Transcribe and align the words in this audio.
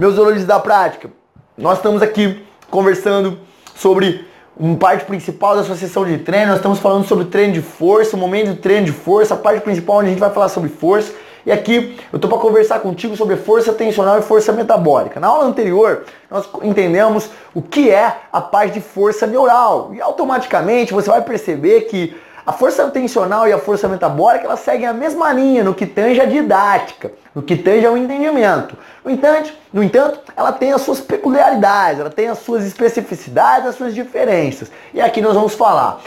Meus 0.00 0.14
zoologistas 0.14 0.48
da 0.48 0.58
prática, 0.58 1.10
nós 1.58 1.76
estamos 1.76 2.00
aqui 2.00 2.42
conversando 2.70 3.38
sobre 3.74 4.26
uma 4.58 4.74
parte 4.74 5.04
principal 5.04 5.54
da 5.54 5.62
sua 5.62 5.76
sessão 5.76 6.06
de 6.06 6.16
treino. 6.16 6.46
Nós 6.46 6.56
estamos 6.56 6.78
falando 6.78 7.06
sobre 7.06 7.26
treino 7.26 7.52
de 7.52 7.60
força, 7.60 8.16
o 8.16 8.18
momento 8.18 8.52
do 8.52 8.56
treino 8.56 8.86
de 8.86 8.92
força, 8.92 9.34
a 9.34 9.36
parte 9.36 9.60
principal 9.60 9.96
onde 9.96 10.06
a 10.06 10.08
gente 10.12 10.18
vai 10.18 10.30
falar 10.30 10.48
sobre 10.48 10.70
força. 10.70 11.12
E 11.44 11.52
aqui 11.52 11.98
eu 12.10 12.16
estou 12.16 12.30
para 12.30 12.38
conversar 12.38 12.80
contigo 12.80 13.14
sobre 13.14 13.36
força 13.36 13.74
tensional 13.74 14.18
e 14.18 14.22
força 14.22 14.54
metabólica. 14.54 15.20
Na 15.20 15.26
aula 15.26 15.44
anterior, 15.44 16.04
nós 16.30 16.48
entendemos 16.62 17.28
o 17.54 17.60
que 17.60 17.90
é 17.90 18.20
a 18.32 18.40
parte 18.40 18.72
de 18.72 18.80
força 18.80 19.26
neural. 19.26 19.90
E 19.92 20.00
automaticamente 20.00 20.94
você 20.94 21.10
vai 21.10 21.20
perceber 21.20 21.82
que 21.82 22.16
a 22.46 22.52
força 22.54 22.88
tensional 22.88 23.46
e 23.46 23.52
a 23.52 23.58
força 23.58 23.86
metabólica 23.86 24.46
elas 24.46 24.60
seguem 24.60 24.86
a 24.86 24.94
mesma 24.94 25.30
linha 25.30 25.62
no 25.62 25.74
que 25.74 25.84
tange 25.84 26.22
a 26.22 26.24
didática, 26.24 27.12
no 27.34 27.42
que 27.42 27.56
tange 27.56 27.86
ao 27.86 27.96
entendimento. 27.96 28.76
No 29.04 29.10
entanto, 29.10 29.52
no 29.72 29.82
entanto, 29.82 30.20
ela 30.36 30.52
tem 30.52 30.72
as 30.72 30.82
suas 30.82 31.00
peculiaridades, 31.00 32.00
ela 32.00 32.10
tem 32.10 32.28
as 32.28 32.38
suas 32.38 32.64
especificidades, 32.64 33.68
as 33.68 33.76
suas 33.76 33.94
diferenças. 33.94 34.70
E 34.92 35.00
aqui 35.00 35.20
nós 35.20 35.34
vamos 35.34 35.54
falar 35.54 36.00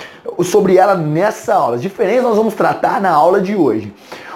sobre 0.43 0.77
ela 0.77 0.95
nessa 0.95 1.53
aula. 1.53 1.75
As 1.75 1.81
diferenças 1.81 2.23
nós 2.23 2.37
vamos 2.37 2.53
tratar 2.53 2.99
na 2.99 3.11
aula 3.11 3.39
de 3.39 3.55
hoje. 3.55 3.93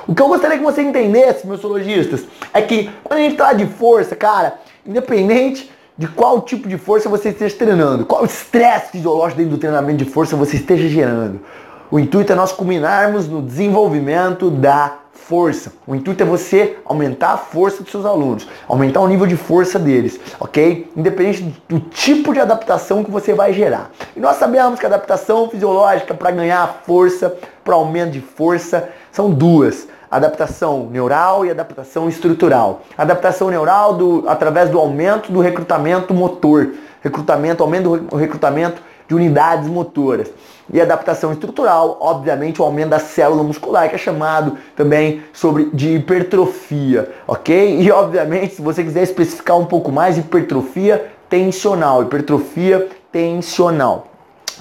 O 0.08 0.16
que 0.16 0.22
eu 0.22 0.28
gostaria 0.30 0.58
que 0.58 0.64
você 0.64 0.82
entendesse, 0.82 1.46
meus 1.46 1.60
zoologistas, 1.60 2.24
é 2.54 2.62
que 2.62 2.90
quando 3.04 3.20
a 3.20 3.24
gente 3.24 3.36
fala 3.36 3.54
de 3.54 3.66
força, 3.66 4.16
cara, 4.16 4.54
independente 4.86 5.70
de 5.98 6.08
qual 6.08 6.42
tipo 6.42 6.70
de 6.70 6.78
força 6.78 7.10
você 7.10 7.30
esteja 7.30 7.56
treinando, 7.58 8.06
qual 8.06 8.24
estresse 8.24 8.92
fisiológico 8.92 9.40
dentro 9.40 9.56
do 9.56 9.60
treinamento 9.60 10.06
de 10.06 10.10
força 10.10 10.36
você 10.36 10.56
esteja 10.56 10.88
gerando, 10.88 11.42
o 11.90 12.00
intuito 12.00 12.32
é 12.32 12.36
nós 12.36 12.52
culminarmos 12.52 13.28
no 13.28 13.42
desenvolvimento 13.42 14.50
da 14.50 14.98
força. 15.14 15.74
O 15.86 15.94
intuito 15.96 16.24
é 16.24 16.26
você 16.26 16.78
aumentar 16.86 17.34
a 17.34 17.38
força 17.38 17.84
dos 17.84 17.92
seus 17.92 18.06
alunos, 18.06 18.48
aumentar 18.68 19.02
o 19.02 19.08
nível 19.08 19.28
de 19.28 19.36
força 19.36 19.78
deles, 19.78 20.20
ok? 20.40 20.90
Independente 20.96 21.54
do 21.68 21.80
tipo 21.80 22.34
de 22.34 22.40
adaptação 22.40 23.04
que 23.04 23.12
você 23.12 23.34
vai 23.34 23.52
gerar. 23.52 23.92
E 24.16 24.20
nós 24.20 24.38
sabemos 24.38 24.80
que 24.80 24.86
a 24.86 24.90
adaptação 24.90 25.50
fisiológica 25.50 26.14
para 26.14 26.32
ganhar 26.32 26.82
força, 26.86 27.36
para 27.64 27.76
aumento 27.76 28.12
de 28.12 28.22
força, 28.22 28.90
são 29.12 29.30
duas 29.30 29.88
adaptação 30.10 30.88
neural 30.90 31.46
e 31.46 31.52
adaptação 31.52 32.08
estrutural. 32.08 32.82
Adaptação 32.98 33.50
neural 33.50 33.94
do, 33.94 34.24
através 34.28 34.70
do 34.70 34.80
aumento 34.80 35.32
do 35.32 35.42
recrutamento 35.42 36.14
motor, 36.14 36.70
recrutamento, 37.02 37.62
aumento 37.62 37.98
do 37.98 38.16
recrutamento 38.16 38.82
de 39.08 39.16
unidades 39.16 39.68
motoras. 39.68 40.30
E 40.72 40.82
adaptação 40.82 41.32
estrutural, 41.32 41.98
obviamente, 42.02 42.62
o 42.62 42.66
aumento 42.66 42.90
da 42.90 43.00
célula 43.00 43.42
muscular, 43.42 43.88
que 43.88 43.96
é 43.96 43.98
chamado 43.98 44.58
também 44.76 45.24
sobre 45.32 45.70
de 45.74 45.96
hipertrofia, 45.96 47.10
ok? 47.26 47.80
E 47.80 47.90
obviamente, 47.90 48.56
se 48.56 48.62
você 48.62 48.84
quiser 48.84 49.04
especificar 49.04 49.58
um 49.58 49.66
pouco 49.66 49.92
mais, 49.92 50.18
hipertrofia 50.18 51.10
tensional, 51.30 52.04
hipertrofia 52.04 52.90
tensional, 53.12 54.08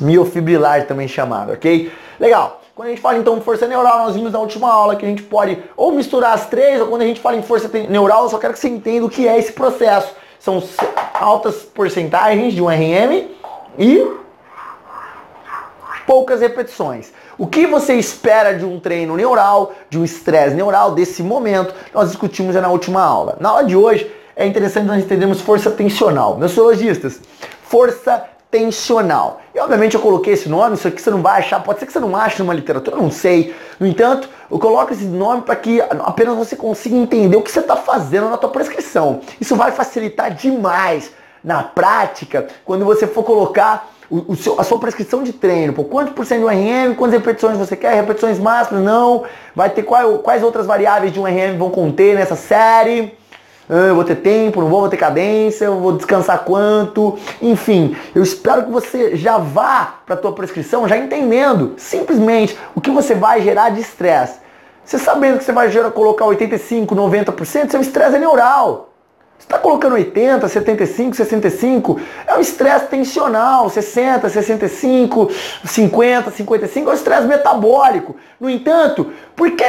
miofibrilar 0.01 0.87
também 0.87 1.09
chamado, 1.09 1.53
ok? 1.53 1.91
Legal. 2.21 2.61
Quando 2.77 2.89
a 2.89 2.91
gente 2.91 3.01
fala 3.01 3.17
então 3.17 3.41
força 3.41 3.67
neural, 3.67 4.01
nós 4.01 4.15
vimos 4.15 4.33
na 4.33 4.39
última 4.39 4.71
aula 4.71 4.97
que 4.97 5.05
a 5.05 5.09
gente 5.09 5.23
pode 5.23 5.59
ou 5.77 5.93
misturar 5.93 6.35
as 6.35 6.47
três, 6.47 6.79
ou 6.79 6.89
quando 6.89 7.03
a 7.03 7.07
gente 7.07 7.21
fala 7.21 7.35
em 7.37 7.43
força 7.43 7.71
neural, 7.89 8.25
eu 8.25 8.29
só 8.29 8.39
quero 8.39 8.53
que 8.53 8.59
você 8.59 8.69
entenda 8.69 9.07
o 9.07 9.09
que 9.09 9.27
é 9.27 9.39
esse 9.39 9.51
processo. 9.51 10.15
São 10.39 10.63
altas 11.15 11.63
porcentagens 11.63 12.53
de 12.53 12.61
um 12.61 12.69
RM 12.69 13.29
e 13.79 14.07
poucas 16.07 16.41
repetições. 16.41 17.13
O 17.37 17.47
que 17.47 17.67
você 17.67 17.95
espera 17.95 18.55
de 18.55 18.65
um 18.65 18.79
treino 18.79 19.17
neural, 19.17 19.73
de 19.91 19.99
um 19.99 20.05
estresse 20.05 20.55
neural, 20.55 20.93
desse 20.93 21.23
momento, 21.23 21.75
nós 21.93 22.09
discutimos 22.09 22.55
já 22.55 22.61
na 22.61 22.69
última 22.69 23.03
aula. 23.03 23.37
Na 23.41 23.51
aula 23.51 23.65
de 23.65 23.77
hoje, 23.77 24.11
é 24.35 24.47
interessante 24.47 24.87
nós 24.87 25.03
entendermos 25.03 25.41
força 25.41 25.71
tensional. 25.71 26.39
Meus 26.39 26.53
zoologistas, 26.53 27.21
força 27.63 28.25
tensional. 28.51 29.41
E 29.55 29.59
obviamente 29.59 29.95
eu 29.95 30.01
coloquei 30.01 30.33
esse 30.33 30.49
nome, 30.49 30.77
isso 30.77 30.87
aqui 30.87 31.03
você 31.03 31.11
não 31.11 31.21
vai 31.21 31.41
achar, 31.41 31.63
pode 31.63 31.81
ser 31.81 31.87
que 31.87 31.93
você 31.93 31.99
não 31.99 32.17
ache 32.17 32.39
numa 32.41 32.55
literatura, 32.55 32.97
eu 32.97 33.03
não 33.03 33.11
sei. 33.11 33.55
No 33.79 33.87
entanto, 33.87 34.29
eu 34.51 34.59
coloco 34.59 34.93
esse 34.93 35.05
nome 35.05 35.43
para 35.43 35.57
que 35.57 35.81
apenas 35.81 36.37
você 36.37 36.55
consiga 36.55 36.95
entender 36.97 37.37
o 37.37 37.43
que 37.43 37.51
você 37.51 37.61
está 37.61 37.77
fazendo 37.77 38.31
na 38.31 38.37
tua 38.37 38.51
prescrição. 38.51 39.21
Isso 39.41 39.57
vai 39.57 39.73
facilitar 39.73 40.33
demais 40.33 41.11
na 41.43 41.63
prática 41.63 42.47
quando 42.65 42.85
você 42.85 43.07
for 43.07 43.25
colocar 43.25 43.91
o, 44.11 44.33
o 44.33 44.37
seu, 44.37 44.61
a 44.61 44.65
sua 44.65 44.79
prescrição 44.79 45.23
de 45.23 45.33
treino, 45.33 45.73
por 45.73 45.85
quanto 45.85 46.13
por 46.13 46.25
cento 46.25 46.45
um 46.45 46.49
RM, 46.49 46.95
quantas 46.95 47.19
repetições 47.19 47.59
você 47.59 47.77
quer, 47.77 47.95
repetições 47.95 48.39
máximas, 48.39 48.83
não, 48.83 49.25
vai 49.55 49.71
ter 49.71 49.83
qual, 49.83 50.19
quais 50.19 50.43
outras 50.43 50.67
variáveis 50.67 51.13
de 51.13 51.21
um 51.21 51.25
RM 51.25 51.59
vão 51.59 51.71
conter 51.71 52.15
nessa 52.15 52.37
série, 52.37 53.17
ah, 53.69 53.89
eu 53.89 53.97
vou 53.97 54.05
ter 54.05 54.17
tempo, 54.17 54.61
não 54.61 54.69
vou, 54.69 54.81
vou 54.81 54.89
ter 54.89 54.97
cadência, 54.97 55.65
eu 55.65 55.81
vou 55.81 55.93
descansar 55.93 56.45
quanto, 56.45 57.19
enfim, 57.43 57.97
eu 58.15 58.23
espero 58.23 58.65
que 58.65 58.71
você 58.71 59.17
já 59.17 59.39
vá 59.39 60.01
para 60.07 60.15
a 60.15 60.19
tua 60.19 60.33
prescrição 60.33 60.89
já 60.89 60.97
entendendo 60.97 61.75
simplesmente 61.77 62.57
o 62.75 62.81
que 62.81 62.91
você 62.91 63.15
vai 63.15 63.43
gerar 63.43 63.71
de 63.71 63.81
estresse. 63.81 64.39
Você 64.85 64.99
sabendo 64.99 65.39
que 65.39 65.45
você 65.45 65.51
vai 65.51 65.69
gerar, 65.69 65.91
colocar 65.91 66.27
85, 66.27 66.95
90%, 66.95 67.71
seu 67.71 67.81
estresse 67.81 68.15
é 68.15 68.19
neural. 68.21 68.91
Você 69.39 69.45
está 69.45 69.59
colocando 69.59 69.93
80, 69.93 70.49
75, 70.49 71.17
65, 71.17 72.01
é 72.27 72.35
um 72.37 72.41
estresse 72.41 72.87
tensional, 72.87 73.69
60, 73.69 74.29
65, 74.31 75.31
50, 75.65 76.31
55, 76.31 76.89
é 76.89 76.93
um 76.93 76.97
estresse 76.97 77.27
metabólico. 77.27 78.17
No 78.41 78.49
entanto, 78.49 79.13
por 79.35 79.51
que 79.51 79.65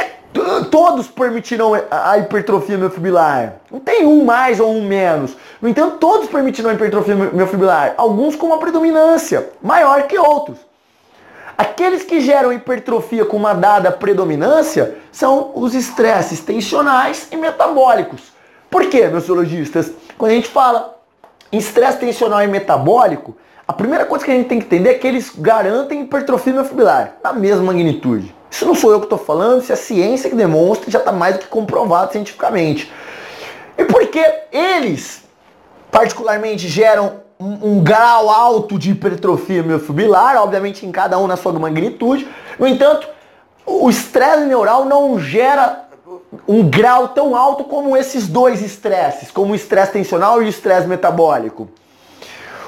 todos 0.70 1.06
permitirão 1.08 1.72
a 1.90 2.16
hipertrofia 2.16 2.78
miofibrilar? 2.78 3.54
Não 3.70 3.78
tem 3.78 4.06
um 4.06 4.24
mais 4.24 4.58
ou 4.58 4.72
um 4.72 4.82
menos. 4.86 5.36
No 5.60 5.68
entanto, 5.68 5.98
todos 5.98 6.28
permitirão 6.28 6.70
a 6.70 6.74
hipertrofia 6.74 7.14
miofibrilar, 7.14 7.94
alguns 7.98 8.34
com 8.34 8.46
uma 8.46 8.58
predominância 8.58 9.50
maior 9.62 10.04
que 10.04 10.18
outros. 10.18 10.58
Aqueles 11.58 12.04
que 12.04 12.20
geram 12.20 12.52
hipertrofia 12.52 13.24
com 13.24 13.36
uma 13.36 13.52
dada 13.52 13.92
predominância 13.92 14.96
são 15.12 15.50
os 15.54 15.74
estresses 15.74 16.40
tensionais 16.40 17.28
e 17.30 17.36
metabólicos. 17.36 18.37
Por 18.70 18.86
quê, 18.88 19.06
meus 19.08 19.24
zoologistas? 19.24 19.92
Quando 20.16 20.32
a 20.32 20.34
gente 20.34 20.48
fala 20.48 20.96
em 21.50 21.58
estresse 21.58 21.98
tensional 21.98 22.42
e 22.42 22.46
metabólico, 22.46 23.36
a 23.66 23.72
primeira 23.72 24.04
coisa 24.04 24.24
que 24.24 24.30
a 24.30 24.34
gente 24.34 24.48
tem 24.48 24.58
que 24.58 24.66
entender 24.66 24.90
é 24.90 24.94
que 24.94 25.06
eles 25.06 25.32
garantem 25.36 26.02
hipertrofia 26.02 26.52
miofibrilar 26.52 27.16
na 27.22 27.32
mesma 27.32 27.64
magnitude. 27.64 28.34
Isso 28.50 28.66
não 28.66 28.74
sou 28.74 28.90
eu 28.92 28.98
que 28.98 29.06
estou 29.06 29.18
falando, 29.18 29.62
isso 29.62 29.72
é 29.72 29.74
a 29.74 29.76
ciência 29.76 30.30
que 30.30 30.36
demonstra, 30.36 30.90
já 30.90 30.98
está 30.98 31.12
mais 31.12 31.36
do 31.36 31.40
que 31.40 31.46
comprovado 31.48 32.12
cientificamente. 32.12 32.90
E 33.76 33.84
porque 33.84 34.24
eles, 34.50 35.22
particularmente, 35.90 36.66
geram 36.66 37.20
um, 37.38 37.72
um 37.72 37.84
grau 37.84 38.30
alto 38.30 38.78
de 38.78 38.90
hipertrofia 38.90 39.62
miofibrilar, 39.62 40.36
obviamente 40.36 40.84
em 40.84 40.90
cada 40.90 41.18
um 41.18 41.26
na 41.26 41.36
sua 41.36 41.52
magnitude, 41.52 42.26
no 42.58 42.66
entanto, 42.66 43.06
o 43.64 43.88
estresse 43.90 44.44
neural 44.46 44.86
não 44.86 45.20
gera 45.20 45.87
um 46.46 46.68
grau 46.68 47.08
tão 47.08 47.34
alto 47.34 47.64
como 47.64 47.96
esses 47.96 48.26
dois 48.26 48.62
estresses, 48.62 49.30
como 49.30 49.52
o 49.52 49.56
estresse 49.56 49.92
tensional 49.92 50.42
e 50.42 50.46
o 50.46 50.48
estresse 50.48 50.86
metabólico. 50.86 51.68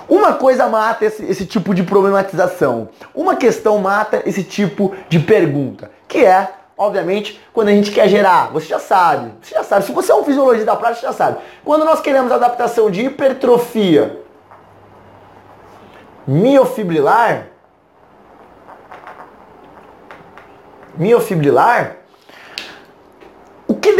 Uma 0.08 0.32
coisa 0.32 0.66
mata 0.66 1.04
esse, 1.04 1.24
esse, 1.24 1.46
tipo 1.46 1.72
de 1.72 1.84
problematização. 1.84 2.88
Uma 3.14 3.36
questão 3.36 3.78
mata 3.78 4.22
esse 4.26 4.42
tipo 4.42 4.92
de 5.08 5.20
pergunta, 5.20 5.90
que 6.08 6.24
é, 6.24 6.48
obviamente, 6.76 7.40
quando 7.52 7.68
a 7.68 7.72
gente 7.72 7.92
quer 7.92 8.08
gerar. 8.08 8.50
Você 8.52 8.66
já 8.66 8.80
sabe, 8.80 9.32
você 9.40 9.54
já 9.54 9.62
sabe. 9.62 9.84
Se 9.84 9.92
você 9.92 10.10
é 10.10 10.14
um 10.14 10.24
fisiologista 10.24 10.66
da 10.66 10.76
prática, 10.76 11.00
você 11.00 11.06
já 11.06 11.12
sabe. 11.12 11.38
Quando 11.64 11.84
nós 11.84 12.00
queremos 12.00 12.32
adaptação 12.32 12.90
de 12.90 13.02
hipertrofia 13.02 14.20
miofibrilar, 16.26 17.48
miofibrilar, 20.96 21.96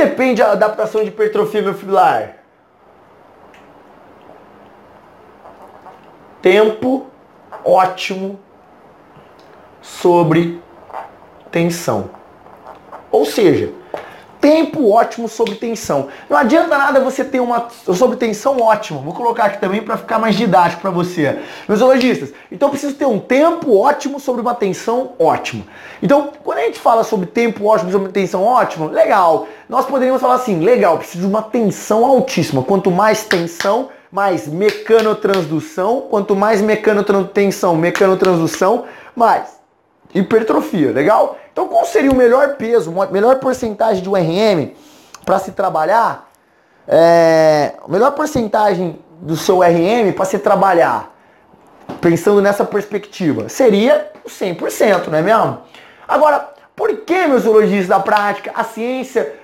depende 0.06 0.42
da 0.42 0.52
adaptação 0.52 1.02
de 1.02 1.08
hipertrofia 1.08 1.62
miofibrilar? 1.62 2.36
Tempo 6.40 7.06
ótimo 7.64 8.40
sobre 9.82 10.62
tensão. 11.50 12.10
Ou 13.10 13.26
seja, 13.26 13.72
tempo 14.40 14.90
ótimo 14.90 15.28
sob 15.28 15.54
tensão. 15.54 16.08
Não 16.28 16.36
adianta 16.36 16.78
nada 16.78 17.00
você 17.00 17.22
ter 17.24 17.40
uma 17.40 17.68
sob 17.70 18.16
tensão 18.16 18.60
ótima. 18.60 19.00
Vou 19.00 19.12
colocar 19.12 19.44
aqui 19.44 19.58
também 19.58 19.82
para 19.82 19.96
ficar 19.96 20.18
mais 20.18 20.34
didático 20.34 20.80
para 20.80 20.90
você. 20.90 21.38
Meus 21.68 21.80
zoologistas, 21.80 22.32
então 22.50 22.68
eu 22.68 22.70
preciso 22.70 22.94
ter 22.94 23.06
um 23.06 23.18
tempo 23.18 23.76
ótimo 23.78 24.18
sobre 24.18 24.40
uma 24.40 24.54
tensão 24.54 25.12
ótima. 25.18 25.64
Então, 26.02 26.30
quando 26.42 26.58
a 26.58 26.62
gente 26.62 26.78
fala 26.78 27.04
sobre 27.04 27.26
tempo 27.26 27.66
ótimo 27.66 27.92
sobre 27.92 28.10
tensão 28.10 28.42
ótima, 28.42 28.86
legal. 28.90 29.46
Nós 29.68 29.84
poderíamos 29.84 30.20
falar 30.20 30.34
assim, 30.34 30.60
legal, 30.60 30.98
preciso 30.98 31.20
de 31.20 31.26
uma 31.26 31.42
tensão 31.42 32.04
altíssima. 32.04 32.62
Quanto 32.62 32.90
mais 32.90 33.24
tensão, 33.24 33.90
mais 34.10 34.48
mecanotransdução. 34.48 36.06
Quanto 36.10 36.34
mais 36.34 36.60
mecanotensão, 36.60 37.76
mecanotransdução, 37.76 38.84
mais 39.14 39.59
hipertrofia, 40.14 40.92
legal? 40.92 41.38
Então 41.52 41.68
qual 41.68 41.84
seria 41.84 42.10
o 42.10 42.14
melhor 42.14 42.56
peso, 42.56 42.92
melhor 43.10 43.36
porcentagem 43.38 44.02
de 44.02 44.08
URM 44.08 44.72
para 45.24 45.38
se 45.38 45.52
trabalhar 45.52 46.30
é, 46.92 47.74
melhor 47.86 48.10
porcentagem 48.12 48.98
do 49.20 49.36
seu 49.36 49.60
RM 49.60 50.12
para 50.12 50.24
você 50.24 50.38
trabalhar, 50.38 51.14
pensando 52.00 52.42
nessa 52.42 52.64
perspectiva, 52.64 53.48
seria 53.48 54.10
o 54.24 54.28
100%, 54.28 55.06
não 55.06 55.18
é 55.18 55.22
mesmo? 55.22 55.58
Agora, 56.08 56.48
por 56.74 56.92
que, 56.98 57.26
meus 57.26 57.42
zoologistas 57.42 57.86
da 57.86 58.00
prática, 58.00 58.50
a 58.54 58.64
ciência 58.64 59.34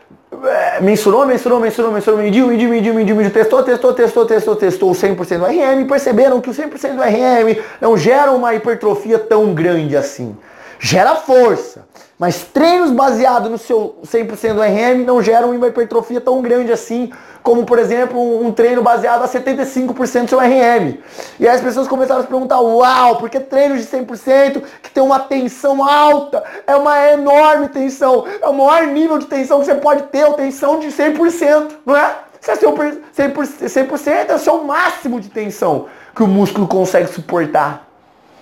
é, 0.44 0.80
mensurou, 0.80 1.24
mensurou, 1.24 1.60
mensurou, 1.60 1.92
mensurou, 1.92 2.18
mediu, 2.18 2.48
mediu, 2.48 2.68
mediu, 2.68 2.94
mediu, 2.94 3.16
mediu, 3.16 3.30
testou, 3.32 3.62
testou, 3.62 3.92
testou, 3.92 4.26
testou, 4.26 4.56
testou 4.56 4.90
100% 4.90 5.38
do 5.38 5.44
RM 5.44 5.86
perceberam 5.86 6.40
que 6.40 6.50
o 6.50 6.54
100% 6.54 6.96
do 6.96 7.02
RM 7.02 7.62
não 7.80 7.96
gera 7.96 8.32
uma 8.32 8.54
hipertrofia 8.54 9.18
tão 9.18 9.54
grande 9.54 9.96
assim. 9.96 10.36
Gera 10.78 11.16
força, 11.16 11.86
mas 12.18 12.44
treinos 12.44 12.90
baseados 12.90 13.50
no 13.50 13.58
seu 13.58 13.96
100% 14.04 14.54
do 14.54 14.62
RM 14.62 15.04
não 15.04 15.22
geram 15.22 15.50
uma 15.50 15.68
hipertrofia 15.68 16.20
tão 16.20 16.40
grande 16.42 16.70
assim, 16.70 17.10
como 17.42 17.64
por 17.64 17.78
exemplo 17.78 18.44
um 18.44 18.52
treino 18.52 18.82
baseado 18.82 19.22
a 19.22 19.28
75% 19.28 20.24
do 20.24 20.28
seu 20.28 20.38
RM. 20.38 20.98
E 21.40 21.48
aí 21.48 21.54
as 21.54 21.60
pessoas 21.60 21.88
começaram 21.88 22.20
a 22.20 22.22
se 22.24 22.28
perguntar, 22.28 22.60
uau, 22.60 23.16
por 23.16 23.30
que 23.30 23.40
treinos 23.40 23.80
de 23.80 23.86
100% 23.86 24.62
que 24.82 24.90
tem 24.90 25.02
uma 25.02 25.20
tensão 25.20 25.82
alta, 25.82 26.42
é 26.66 26.76
uma 26.76 27.10
enorme 27.10 27.68
tensão, 27.68 28.24
é 28.40 28.46
o 28.46 28.52
maior 28.52 28.86
nível 28.86 29.18
de 29.18 29.26
tensão 29.26 29.60
que 29.60 29.66
você 29.66 29.74
pode 29.74 30.04
ter, 30.04 30.24
a 30.24 30.32
tensão 30.32 30.78
de 30.78 30.88
100%, 30.88 31.70
não 31.86 31.96
é? 31.96 32.16
Se 32.40 32.50
é 32.50 32.56
seu 32.56 32.72
100%, 32.72 33.02
100% 33.14 34.28
é 34.28 34.34
o 34.34 34.38
seu 34.38 34.62
máximo 34.62 35.20
de 35.20 35.28
tensão 35.28 35.86
que 36.14 36.22
o 36.22 36.26
músculo 36.26 36.66
consegue 36.66 37.08
suportar 37.08 37.85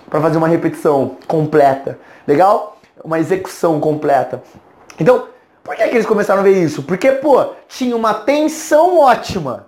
para 0.09 0.21
fazer 0.21 0.37
uma 0.37 0.47
repetição 0.47 1.17
completa. 1.27 1.99
Legal? 2.27 2.75
uma 3.05 3.19
execução 3.19 3.79
completa. 3.79 4.43
Então, 4.99 5.27
por 5.63 5.75
que, 5.75 5.87
que 5.87 5.95
eles 5.95 6.05
começaram 6.05 6.41
a 6.41 6.43
ver 6.43 6.61
isso? 6.63 6.83
Porque, 6.83 7.11
pô, 7.11 7.45
tinha 7.67 7.95
uma 7.95 8.13
tensão 8.13 8.99
ótima. 8.99 9.67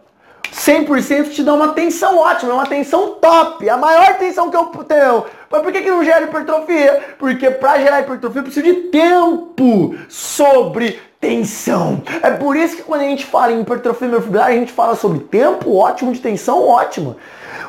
100% 0.54 1.32
te 1.32 1.44
dá 1.44 1.54
uma 1.54 1.74
tensão 1.74 2.18
ótima, 2.18 2.54
uma 2.54 2.66
tensão 2.66 3.16
top, 3.16 3.70
a 3.70 3.76
maior 3.76 4.18
tensão 4.18 4.50
que 4.50 4.56
eu 4.56 4.66
tenho. 4.86 5.26
Mas 5.52 5.62
por 5.62 5.72
que, 5.72 5.82
que 5.82 5.90
não 5.90 6.04
gera 6.04 6.24
hipertrofia? 6.24 7.16
Porque 7.20 7.52
para 7.52 7.80
gerar 7.80 8.00
hipertrofia 8.02 8.40
eu 8.40 8.44
preciso 8.44 8.66
de 8.66 8.74
tempo 8.90 9.96
sobre 10.08 11.00
tensão. 11.20 12.02
É 12.24 12.32
por 12.32 12.56
isso 12.56 12.78
que 12.78 12.84
quando 12.84 13.02
a 13.02 13.06
gente 13.06 13.26
fala 13.26 13.52
em 13.52 13.62
hipertrofia 13.62 14.08
miofibrilar, 14.08 14.48
a 14.48 14.54
gente 14.54 14.72
fala 14.72 14.96
sobre 14.96 15.20
tempo 15.20 15.76
ótimo 15.76 16.14
de 16.14 16.22
tensão 16.22 16.66
ótima. 16.66 17.18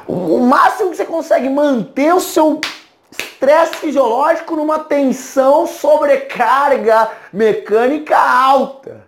O 0.09 0.39
máximo 0.39 0.91
que 0.91 0.97
você 0.97 1.05
consegue 1.05 1.51
manter 1.51 2.15
o 2.15 2.21
seu 2.21 2.59
estresse 3.11 3.77
fisiológico 3.77 4.57
numa 4.57 4.79
tensão 4.79 5.67
sobrecarga 5.67 7.11
mecânica 7.31 8.17
alta. 8.17 9.07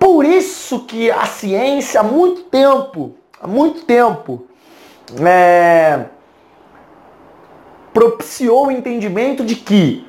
Por 0.00 0.24
isso 0.24 0.80
que 0.86 1.08
a 1.08 1.24
ciência 1.24 2.00
há 2.00 2.02
muito 2.02 2.42
tempo, 2.42 3.14
há 3.40 3.46
muito 3.46 3.84
tempo, 3.84 4.44
é, 5.24 6.06
propiciou 7.94 8.66
o 8.66 8.70
entendimento 8.72 9.44
de 9.44 9.54
que 9.54 10.04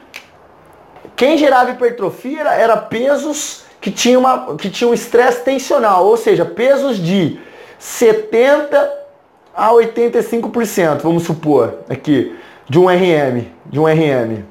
quem 1.16 1.38
gerava 1.38 1.70
hipertrofia 1.70 2.42
era 2.42 2.76
pesos 2.78 3.66
que 3.80 3.92
tinham, 3.92 4.22
uma, 4.22 4.56
que 4.56 4.72
tinham 4.72 4.92
estresse 4.92 5.44
tensional, 5.44 6.08
ou 6.08 6.18
seja, 6.18 6.44
pesos 6.44 6.98
de 6.98 7.40
70 7.78 9.03
a 9.56 9.70
85%, 9.72 11.02
vamos 11.02 11.24
supor, 11.24 11.80
aqui 11.90 12.36
de 12.68 12.80
um 12.80 12.88
RM, 12.88 13.48
de 13.66 13.80
um 13.80 13.86
RM. 13.86 14.44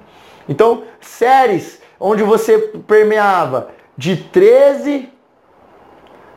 Então, 0.48 0.84
séries 1.00 1.80
onde 1.98 2.22
você 2.22 2.58
permeava 2.86 3.70
de 3.96 4.16
13 4.16 5.08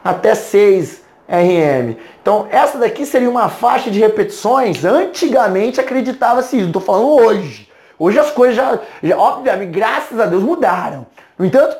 até 0.04 0.36
6 0.36 1.04
RM. 1.28 1.98
Então, 2.22 2.48
essa 2.52 2.78
daqui 2.78 3.06
seria 3.06 3.30
uma 3.30 3.50
faixa 3.50 3.90
de 3.90 4.00
repetições. 4.00 4.86
Antigamente 4.86 5.80
acreditava-se 5.80 6.56
isso, 6.56 6.64
não 6.64 6.70
estou 6.70 6.82
falando 6.82 7.10
hoje. 7.10 7.70
Hoje 7.98 8.20
as 8.20 8.30
coisas 8.30 8.56
já, 8.56 8.80
já, 9.02 9.18
obviamente, 9.18 9.72
graças 9.72 10.20
a 10.20 10.26
Deus 10.26 10.44
mudaram. 10.44 11.08
No 11.38 11.46
entanto, 11.46 11.78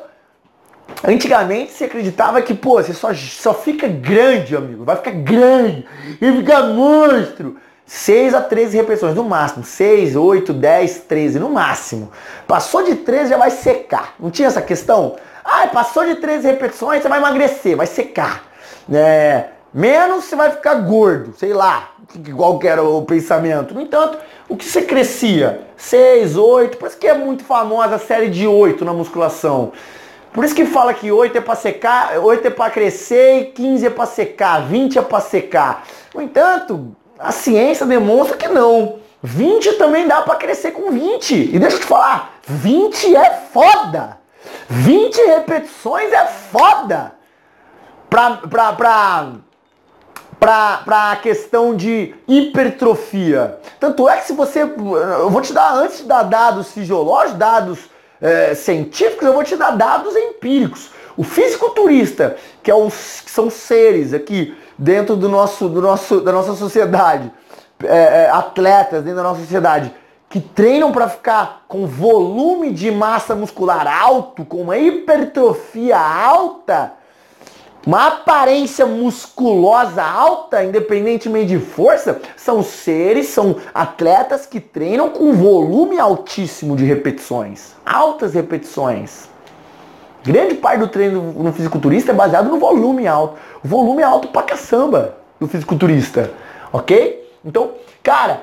antigamente 1.04 1.72
se 1.72 1.84
acreditava 1.84 2.40
que, 2.42 2.54
pô, 2.54 2.82
você 2.82 2.92
só, 2.92 3.12
só 3.14 3.54
fica 3.54 3.86
grande, 3.88 4.56
amigo. 4.56 4.84
Vai 4.84 4.96
ficar 4.96 5.12
grande 5.12 5.86
e 6.20 6.32
fica 6.32 6.62
monstro 6.64 7.56
6 7.86 8.34
a 8.34 8.40
13 8.40 8.76
repetições 8.76 9.14
no 9.14 9.24
máximo. 9.24 9.64
6, 9.64 10.16
8, 10.16 10.52
10, 10.52 10.98
13 11.00 11.38
no 11.38 11.48
máximo. 11.48 12.10
Passou 12.46 12.82
de 12.82 12.96
13 12.96 13.30
já 13.30 13.36
vai 13.36 13.50
secar. 13.50 14.14
Não 14.18 14.30
tinha 14.30 14.48
essa 14.48 14.60
questão? 14.60 15.16
Ah, 15.44 15.68
passou 15.68 16.04
de 16.04 16.16
13 16.16 16.46
repetições, 16.48 17.02
você 17.02 17.08
vai 17.08 17.20
emagrecer, 17.20 17.76
vai 17.76 17.86
secar. 17.86 18.44
É, 18.92 19.44
menos 19.72 20.24
você 20.24 20.34
vai 20.34 20.50
ficar 20.50 20.74
gordo, 20.74 21.32
sei 21.36 21.52
lá, 21.52 21.90
igual 22.14 22.58
que 22.58 22.66
era 22.66 22.82
o 22.82 23.02
pensamento. 23.02 23.72
No 23.72 23.80
entanto, 23.80 24.18
o 24.48 24.56
que 24.56 24.64
você 24.64 24.82
crescia? 24.82 25.60
6, 25.76 26.36
8, 26.36 26.78
por 26.78 26.88
isso 26.88 26.98
que 26.98 27.06
é 27.06 27.14
muito 27.14 27.44
famosa 27.44 27.94
a 27.94 27.98
série 27.98 28.28
de 28.28 28.46
8 28.48 28.84
na 28.84 28.92
musculação. 28.92 29.72
Por 30.36 30.44
isso 30.44 30.54
que 30.54 30.66
fala 30.66 30.92
que 30.92 31.10
8 31.10 31.38
é 31.38 31.40
para 31.40 31.54
secar, 31.54 32.18
8 32.18 32.48
é 32.48 32.50
para 32.50 32.70
crescer, 32.70 33.52
15 33.54 33.86
é 33.86 33.88
para 33.88 34.04
secar, 34.04 34.66
20 34.66 34.98
é 34.98 35.02
para 35.02 35.18
secar. 35.18 35.84
No 36.14 36.20
entanto, 36.20 36.94
a 37.18 37.32
ciência 37.32 37.86
demonstra 37.86 38.36
que 38.36 38.46
não. 38.46 38.96
20 39.22 39.78
também 39.78 40.06
dá 40.06 40.20
para 40.20 40.34
crescer 40.34 40.72
com 40.72 40.90
20. 40.90 41.54
E 41.54 41.58
deixa 41.58 41.76
eu 41.76 41.80
te 41.80 41.86
falar, 41.86 42.34
20 42.46 43.16
é 43.16 43.30
foda. 43.50 44.18
20 44.68 45.16
repetições 45.16 46.12
é 46.12 46.26
foda. 46.26 47.14
Pra, 48.10 48.32
pra, 48.32 48.72
pra, 48.74 49.32
pra, 50.38 50.82
pra 50.84 51.16
questão 51.16 51.74
de 51.74 52.14
hipertrofia. 52.28 53.58
Tanto 53.80 54.06
é 54.06 54.18
que 54.18 54.26
se 54.26 54.34
você. 54.34 54.64
Eu 54.64 55.30
vou 55.30 55.40
te 55.40 55.54
dar, 55.54 55.76
antes 55.76 55.96
de 55.96 56.04
dar 56.04 56.24
dados 56.24 56.72
fisiológicos, 56.72 57.38
dados 57.38 57.95
é, 58.20 58.54
científicos, 58.54 59.26
eu 59.26 59.32
vou 59.32 59.44
te 59.44 59.56
dar 59.56 59.70
dados 59.72 60.14
empíricos. 60.16 60.90
O 61.16 61.24
fisiculturista, 61.24 62.36
que, 62.62 62.70
é 62.70 62.74
os, 62.74 63.22
que 63.22 63.30
são 63.30 63.48
seres 63.48 64.12
aqui 64.12 64.56
dentro 64.78 65.16
do 65.16 65.28
nosso, 65.28 65.68
do 65.68 65.80
nosso, 65.80 66.20
da 66.20 66.32
nossa 66.32 66.54
sociedade, 66.54 67.30
é, 67.82 68.24
é, 68.24 68.30
atletas 68.30 69.02
dentro 69.02 69.16
da 69.16 69.22
nossa 69.22 69.40
sociedade, 69.40 69.92
que 70.28 70.40
treinam 70.40 70.92
para 70.92 71.08
ficar 71.08 71.64
com 71.68 71.86
volume 71.86 72.72
de 72.72 72.90
massa 72.90 73.34
muscular 73.34 73.86
alto, 73.86 74.44
com 74.44 74.62
uma 74.62 74.76
hipertrofia 74.76 75.98
alta, 75.98 76.92
uma 77.86 78.08
aparência 78.08 78.84
musculosa 78.84 80.02
alta, 80.02 80.64
independentemente 80.64 81.46
de 81.46 81.60
força, 81.60 82.20
são 82.36 82.60
seres, 82.60 83.28
são 83.28 83.56
atletas 83.72 84.44
que 84.44 84.58
treinam 84.58 85.08
com 85.08 85.32
volume 85.32 86.00
altíssimo 86.00 86.74
de 86.74 86.84
repetições, 86.84 87.76
altas 87.86 88.34
repetições. 88.34 89.28
Grande 90.24 90.56
parte 90.56 90.80
do 90.80 90.88
treino 90.88 91.32
no 91.32 91.52
fisiculturista 91.52 92.10
é 92.10 92.14
baseado 92.14 92.50
no 92.50 92.58
volume 92.58 93.06
alto. 93.06 93.38
Volume 93.62 94.02
alto 94.02 94.26
pra 94.28 94.42
caçamba 94.42 95.18
do 95.38 95.46
fisiculturista, 95.46 96.32
ok? 96.72 97.32
Então, 97.44 97.70
cara, 98.02 98.40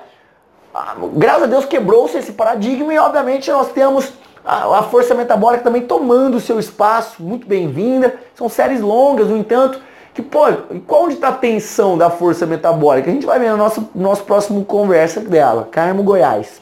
graças 1.15 1.43
a 1.43 1.47
Deus 1.47 1.65
quebrou-se 1.65 2.17
esse 2.17 2.31
paradigma 2.31 2.93
e 2.93 2.97
obviamente 2.97 3.51
nós 3.51 3.73
temos 3.73 4.13
a, 4.45 4.79
a 4.79 4.83
força 4.83 5.13
metabólica 5.13 5.63
também 5.63 5.83
tomando 5.83 6.37
o 6.37 6.39
seu 6.39 6.59
espaço, 6.59 7.21
muito 7.21 7.47
bem-vinda. 7.47 8.15
São 8.35 8.49
séries 8.49 8.81
longas, 8.81 9.27
no 9.27 9.37
entanto, 9.37 9.79
que, 10.13 10.21
pô, 10.21 10.41
qual 10.85 11.03
onde 11.03 11.15
está 11.15 11.29
a 11.29 11.33
tensão 11.33 11.97
da 11.97 12.09
força 12.09 12.45
metabólica? 12.45 13.09
A 13.09 13.13
gente 13.13 13.25
vai 13.25 13.39
ver 13.39 13.49
no 13.51 13.57
nosso, 13.57 13.89
nosso 13.95 14.23
próximo 14.23 14.63
conversa 14.65 15.21
dela, 15.21 15.67
Carmo 15.71 16.03
Goiás. 16.03 16.61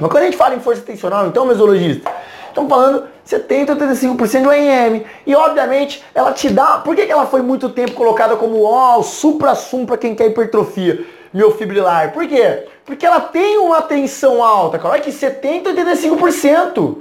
Mas 0.00 0.10
quando 0.10 0.22
a 0.22 0.26
gente 0.26 0.36
fala 0.36 0.54
em 0.54 0.60
força 0.60 0.82
tensional, 0.82 1.26
então, 1.26 1.44
mesologistas, 1.44 2.10
Estamos 2.50 2.68
falando 2.68 3.04
70, 3.24 3.76
85% 3.76 4.42
do 4.42 4.50
RM. 4.50 5.04
E 5.24 5.34
obviamente 5.34 6.04
ela 6.14 6.32
te 6.32 6.50
dá. 6.50 6.78
Por 6.78 6.94
que, 6.94 7.06
que 7.06 7.12
ela 7.12 7.26
foi 7.26 7.42
muito 7.42 7.68
tempo 7.68 7.92
colocada 7.92 8.36
como 8.36 8.62
ó, 8.64 8.98
o 8.98 9.02
supra-sum 9.02 9.86
para 9.86 9.96
quem 9.96 10.14
quer 10.14 10.26
hipertrofia 10.26 11.06
miofibrilar? 11.32 12.12
Por 12.12 12.26
quê? 12.26 12.66
Porque 12.84 13.06
ela 13.06 13.20
tem 13.20 13.58
uma 13.58 13.82
tensão 13.82 14.42
alta, 14.42 14.78
claro 14.78 15.00
que 15.00 15.12
70, 15.12 15.72
85%. 15.72 16.96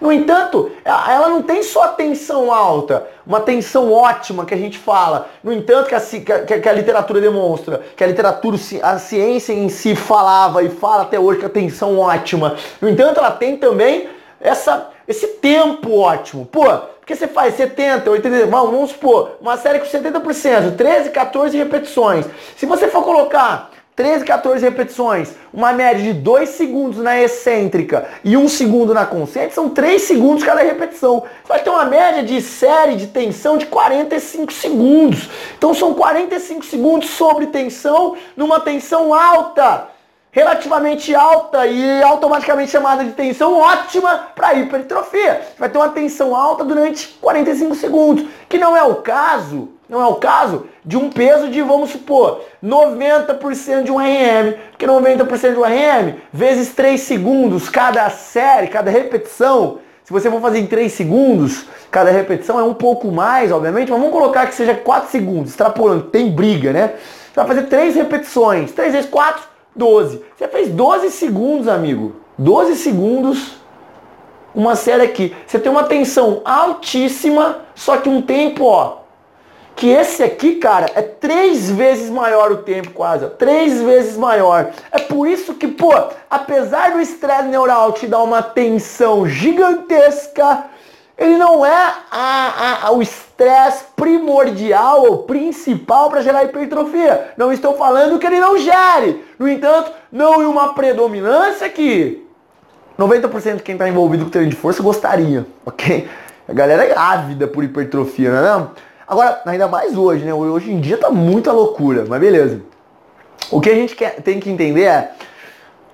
No 0.00 0.12
entanto, 0.12 0.70
ela 0.84 1.28
não 1.28 1.42
tem 1.42 1.62
só 1.62 1.88
tensão 1.88 2.52
alta, 2.52 3.06
uma 3.26 3.40
tensão 3.40 3.92
ótima 3.92 4.44
que 4.44 4.54
a 4.54 4.56
gente 4.56 4.78
fala. 4.78 5.28
No 5.42 5.52
entanto, 5.52 5.88
que 5.88 5.94
a, 5.94 6.00
que, 6.00 6.60
que 6.60 6.68
a, 6.68 6.72
literatura 6.72 7.20
demonstra, 7.20 7.82
que 7.96 8.02
a 8.02 8.06
literatura, 8.06 8.56
a 8.82 8.98
ciência 8.98 9.52
em 9.52 9.68
si 9.68 9.94
falava 9.96 10.62
e 10.62 10.68
fala 10.68 11.02
até 11.02 11.18
hoje 11.18 11.40
que 11.40 11.46
a 11.46 11.50
tensão 11.50 11.98
ótima. 11.98 12.56
No 12.80 12.88
entanto, 12.88 13.18
ela 13.18 13.30
tem 13.30 13.56
também 13.56 14.08
essa, 14.40 14.88
esse 15.08 15.26
tempo 15.26 15.98
ótimo. 15.98 16.44
Pô, 16.44 16.64
porque 17.00 17.16
você 17.16 17.26
faz 17.26 17.54
70, 17.54 18.10
80, 18.10 18.46
vamos 18.46 18.90
supor, 18.90 19.38
uma 19.40 19.56
série 19.56 19.78
com 19.78 19.86
70%, 19.86 20.76
13, 20.76 21.08
14 21.08 21.56
repetições. 21.56 22.26
Se 22.54 22.66
você 22.66 22.88
for 22.88 23.02
colocar 23.02 23.70
13, 23.96 24.24
14 24.26 24.62
repetições, 24.62 25.30
uma 25.52 25.72
média 25.72 26.02
de 26.02 26.12
2 26.12 26.50
segundos 26.50 26.98
na 26.98 27.18
excêntrica 27.20 28.06
e 28.22 28.36
1 28.36 28.46
segundo 28.46 28.92
na 28.92 29.06
concêntrica, 29.06 29.54
são 29.54 29.70
3 29.70 30.02
segundos 30.02 30.44
cada 30.44 30.60
repetição. 30.60 31.20
Você 31.20 31.48
vai 31.48 31.60
ter 31.60 31.70
uma 31.70 31.86
média 31.86 32.22
de 32.22 32.40
série 32.42 32.94
de 32.94 33.06
tensão 33.06 33.56
de 33.56 33.66
45 33.66 34.52
segundos. 34.52 35.30
Então 35.56 35.72
são 35.72 35.94
45 35.94 36.64
segundos 36.66 37.10
sobre 37.10 37.46
tensão 37.46 38.16
numa 38.36 38.60
tensão 38.60 39.14
alta 39.14 39.88
relativamente 40.30 41.14
alta 41.14 41.66
e 41.66 42.02
automaticamente 42.02 42.70
chamada 42.70 43.04
de 43.04 43.12
tensão 43.12 43.58
ótima 43.58 44.28
para 44.34 44.54
hipertrofia. 44.54 45.40
Vai 45.58 45.68
ter 45.68 45.78
uma 45.78 45.88
tensão 45.88 46.34
alta 46.34 46.64
durante 46.64 47.08
45 47.20 47.74
segundos, 47.74 48.24
que 48.48 48.58
não 48.58 48.76
é 48.76 48.82
o 48.82 48.96
caso, 48.96 49.70
não 49.88 50.00
é 50.00 50.06
o 50.06 50.16
caso 50.16 50.66
de 50.84 50.96
um 50.96 51.10
peso 51.10 51.48
de, 51.48 51.62
vamos 51.62 51.90
supor, 51.90 52.42
90% 52.62 53.84
de 53.84 53.90
um 53.90 53.98
RM, 53.98 54.54
porque 54.70 54.86
90% 54.86 55.52
de 55.52 55.58
um 55.58 55.64
RM 55.64 56.14
vezes 56.32 56.74
3 56.74 57.00
segundos 57.00 57.68
cada 57.68 58.08
série, 58.10 58.68
cada 58.68 58.90
repetição, 58.90 59.78
se 60.04 60.12
você 60.12 60.30
for 60.30 60.40
fazer 60.40 60.58
em 60.58 60.66
3 60.66 60.92
segundos, 60.92 61.66
cada 61.90 62.10
repetição 62.10 62.58
é 62.58 62.62
um 62.62 62.74
pouco 62.74 63.10
mais, 63.10 63.50
obviamente, 63.50 63.90
mas 63.90 63.98
vamos 63.98 64.14
colocar 64.14 64.46
que 64.46 64.54
seja 64.54 64.74
4 64.74 65.10
segundos, 65.10 65.50
extrapolando, 65.50 66.04
tem 66.04 66.30
briga, 66.30 66.72
né? 66.72 66.94
Você 67.32 67.34
vai 67.34 67.46
fazer 67.46 67.62
3 67.64 67.94
repetições, 67.96 68.72
3 68.72 68.92
vezes 68.92 69.10
4, 69.10 69.42
12. 69.78 70.22
Você 70.36 70.48
fez 70.48 70.68
12 70.68 71.10
segundos, 71.10 71.68
amigo. 71.68 72.16
12 72.36 72.76
segundos. 72.76 73.56
Uma 74.54 74.74
série 74.74 75.02
aqui. 75.02 75.34
Você 75.46 75.58
tem 75.58 75.70
uma 75.70 75.84
tensão 75.84 76.42
altíssima, 76.44 77.60
só 77.74 77.96
que 77.96 78.08
um 78.08 78.20
tempo, 78.20 78.64
ó. 78.64 78.98
Que 79.76 79.90
esse 79.90 80.24
aqui, 80.24 80.56
cara, 80.56 80.90
é 80.96 81.02
três 81.02 81.70
vezes 81.70 82.10
maior 82.10 82.50
o 82.50 82.56
tempo 82.58 82.90
quase. 82.90 83.24
Ó, 83.24 83.28
três 83.28 83.80
vezes 83.80 84.16
maior. 84.16 84.72
É 84.90 84.98
por 84.98 85.28
isso 85.28 85.54
que, 85.54 85.68
pô, 85.68 85.92
apesar 86.28 86.90
do 86.90 87.00
estresse 87.00 87.44
neural 87.44 87.92
te 87.92 88.08
dar 88.08 88.22
uma 88.24 88.42
tensão 88.42 89.28
gigantesca, 89.28 90.64
ele 91.18 91.36
não 91.36 91.66
é 91.66 91.94
a, 92.12 92.86
a, 92.86 92.92
o 92.92 93.02
estresse 93.02 93.86
primordial 93.96 95.02
ou 95.02 95.18
principal 95.24 96.08
para 96.08 96.22
gerar 96.22 96.44
hipertrofia. 96.44 97.32
Não 97.36 97.52
estou 97.52 97.76
falando 97.76 98.20
que 98.20 98.26
ele 98.26 98.38
não 98.38 98.56
gere. 98.56 99.24
No 99.36 99.48
entanto, 99.48 99.90
não 100.12 100.40
em 100.40 100.46
uma 100.46 100.74
predominância 100.74 101.68
que 101.68 102.24
90% 102.96 103.56
de 103.56 103.62
quem 103.64 103.74
está 103.74 103.88
envolvido 103.88 104.24
com 104.24 104.30
treino 104.30 104.50
de 104.50 104.56
força 104.56 104.80
gostaria, 104.80 105.44
ok? 105.66 106.08
A 106.48 106.52
galera 106.52 106.84
é 106.84 106.96
ávida 106.96 107.48
por 107.48 107.64
hipertrofia, 107.64 108.30
não 108.30 108.38
é 108.38 108.42
não? 108.42 108.70
Agora, 109.06 109.40
ainda 109.44 109.66
mais 109.66 109.96
hoje, 109.96 110.24
né? 110.24 110.32
Hoje 110.32 110.70
em 110.70 110.80
dia 110.80 110.98
tá 110.98 111.10
muita 111.10 111.50
loucura, 111.50 112.04
mas 112.08 112.20
beleza. 112.20 112.60
O 113.50 113.60
que 113.60 113.70
a 113.70 113.74
gente 113.74 113.96
quer, 113.96 114.20
tem 114.22 114.38
que 114.38 114.50
entender 114.50 114.84
é 114.84 115.12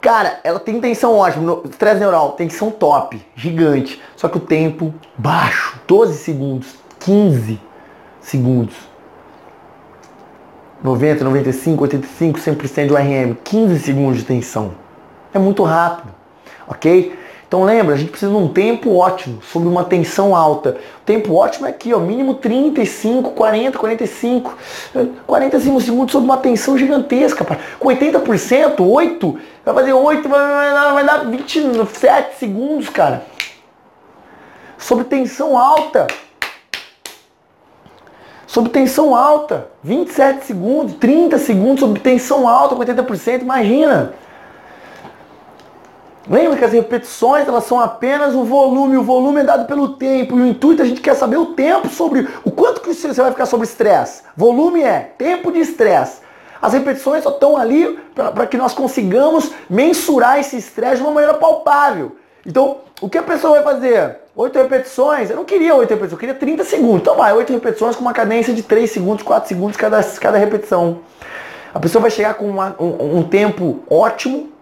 Cara, 0.04 0.38
ela 0.44 0.60
tem 0.60 0.78
tensão 0.82 1.16
ótima, 1.16 1.62
estresse 1.64 1.98
neural, 1.98 2.32
tensão 2.32 2.70
top, 2.70 3.26
gigante. 3.34 4.02
Só 4.14 4.28
que 4.28 4.36
o 4.36 4.40
tempo 4.40 4.92
baixo, 5.16 5.80
12 5.88 6.18
segundos, 6.18 6.74
15 7.00 7.58
segundos. 8.20 8.74
90, 10.82 11.24
95, 11.24 11.82
85, 11.84 12.38
100% 12.38 12.86
de 12.88 12.92
RM, 12.92 13.34
15 13.42 13.78
segundos 13.78 14.18
de 14.18 14.24
tensão. 14.24 14.72
É 15.32 15.38
muito 15.38 15.62
rápido, 15.62 16.12
ok? 16.68 17.18
Então 17.54 17.62
lembra, 17.62 17.94
a 17.94 17.96
gente 17.96 18.10
precisa 18.10 18.32
de 18.32 18.36
um 18.36 18.48
tempo 18.48 18.96
ótimo, 18.96 19.40
sobre 19.40 19.68
uma 19.68 19.84
tensão 19.84 20.34
alta. 20.34 20.70
O 20.70 21.04
tempo 21.04 21.32
ótimo 21.34 21.68
é 21.68 21.70
aqui, 21.70 21.94
ó, 21.94 22.00
mínimo 22.00 22.34
35, 22.34 23.30
40, 23.30 23.78
45, 23.78 24.58
45 25.24 25.80
segundos 25.80 26.10
sobre 26.10 26.24
uma 26.24 26.36
tensão 26.38 26.76
gigantesca. 26.76 27.46
Com 27.78 27.88
80%, 27.90 28.80
8, 28.80 29.38
vai 29.64 29.72
fazer 29.72 29.92
8, 29.92 30.28
vai, 30.28 30.72
vai, 30.72 30.92
vai 30.94 31.04
dar 31.04 31.30
27 31.30 32.38
segundos, 32.38 32.88
cara. 32.88 33.24
Sobre 34.76 35.04
tensão 35.04 35.56
alta. 35.56 36.08
Sob 38.48 38.68
tensão 38.68 39.14
alta, 39.14 39.68
27 39.84 40.44
segundos, 40.44 40.94
30 40.96 41.38
segundos 41.38 41.80
sob 41.80 42.00
tensão 42.00 42.48
alta 42.48 42.74
com 42.74 42.82
80%, 42.82 43.42
imagina. 43.42 44.12
Lembra 46.28 46.56
que 46.56 46.64
as 46.64 46.72
repetições 46.72 47.46
elas 47.46 47.64
são 47.64 47.78
apenas 47.78 48.34
o 48.34 48.44
volume, 48.44 48.96
o 48.96 49.02
volume 49.02 49.40
é 49.40 49.44
dado 49.44 49.66
pelo 49.66 49.90
tempo, 49.90 50.38
e 50.38 50.42
o 50.42 50.46
intuito 50.46 50.82
a 50.82 50.86
gente 50.86 51.00
quer 51.00 51.14
saber 51.14 51.36
o 51.36 51.46
tempo 51.46 51.88
sobre 51.88 52.26
o 52.42 52.50
quanto 52.50 52.80
que 52.80 52.94
você 52.94 53.12
vai 53.12 53.30
ficar 53.30 53.46
sobre 53.46 53.66
estresse. 53.66 54.22
Volume 54.36 54.82
é 54.82 55.12
tempo 55.18 55.52
de 55.52 55.60
estresse. 55.60 56.22
As 56.62 56.72
repetições 56.72 57.22
só 57.22 57.28
estão 57.28 57.58
ali 57.58 57.98
para 58.14 58.46
que 58.46 58.56
nós 58.56 58.72
consigamos 58.72 59.52
mensurar 59.68 60.38
esse 60.38 60.56
estresse 60.56 60.96
de 60.96 61.02
uma 61.02 61.12
maneira 61.12 61.34
palpável. 61.34 62.16
Então, 62.46 62.78
o 63.02 63.08
que 63.08 63.18
a 63.18 63.22
pessoa 63.22 63.60
vai 63.60 63.74
fazer? 63.74 64.16
Oito 64.34 64.58
repetições, 64.58 65.28
eu 65.28 65.36
não 65.36 65.44
queria 65.44 65.74
oito 65.74 65.90
repetições, 65.90 66.12
eu 66.12 66.18
queria 66.18 66.34
30 66.34 66.64
segundos. 66.64 67.02
Então 67.02 67.16
vai, 67.16 67.34
oito 67.34 67.52
repetições 67.52 67.94
com 67.94 68.00
uma 68.00 68.14
cadência 68.14 68.54
de 68.54 68.62
3 68.62 68.90
segundos, 68.90 69.22
4 69.22 69.46
segundos 69.46 69.76
cada, 69.76 70.02
cada 70.02 70.38
repetição. 70.38 71.00
A 71.74 71.78
pessoa 71.78 72.00
vai 72.00 72.10
chegar 72.10 72.34
com 72.34 72.48
uma, 72.48 72.74
um, 72.80 73.18
um 73.18 73.22
tempo 73.22 73.80
ótimo, 73.90 74.53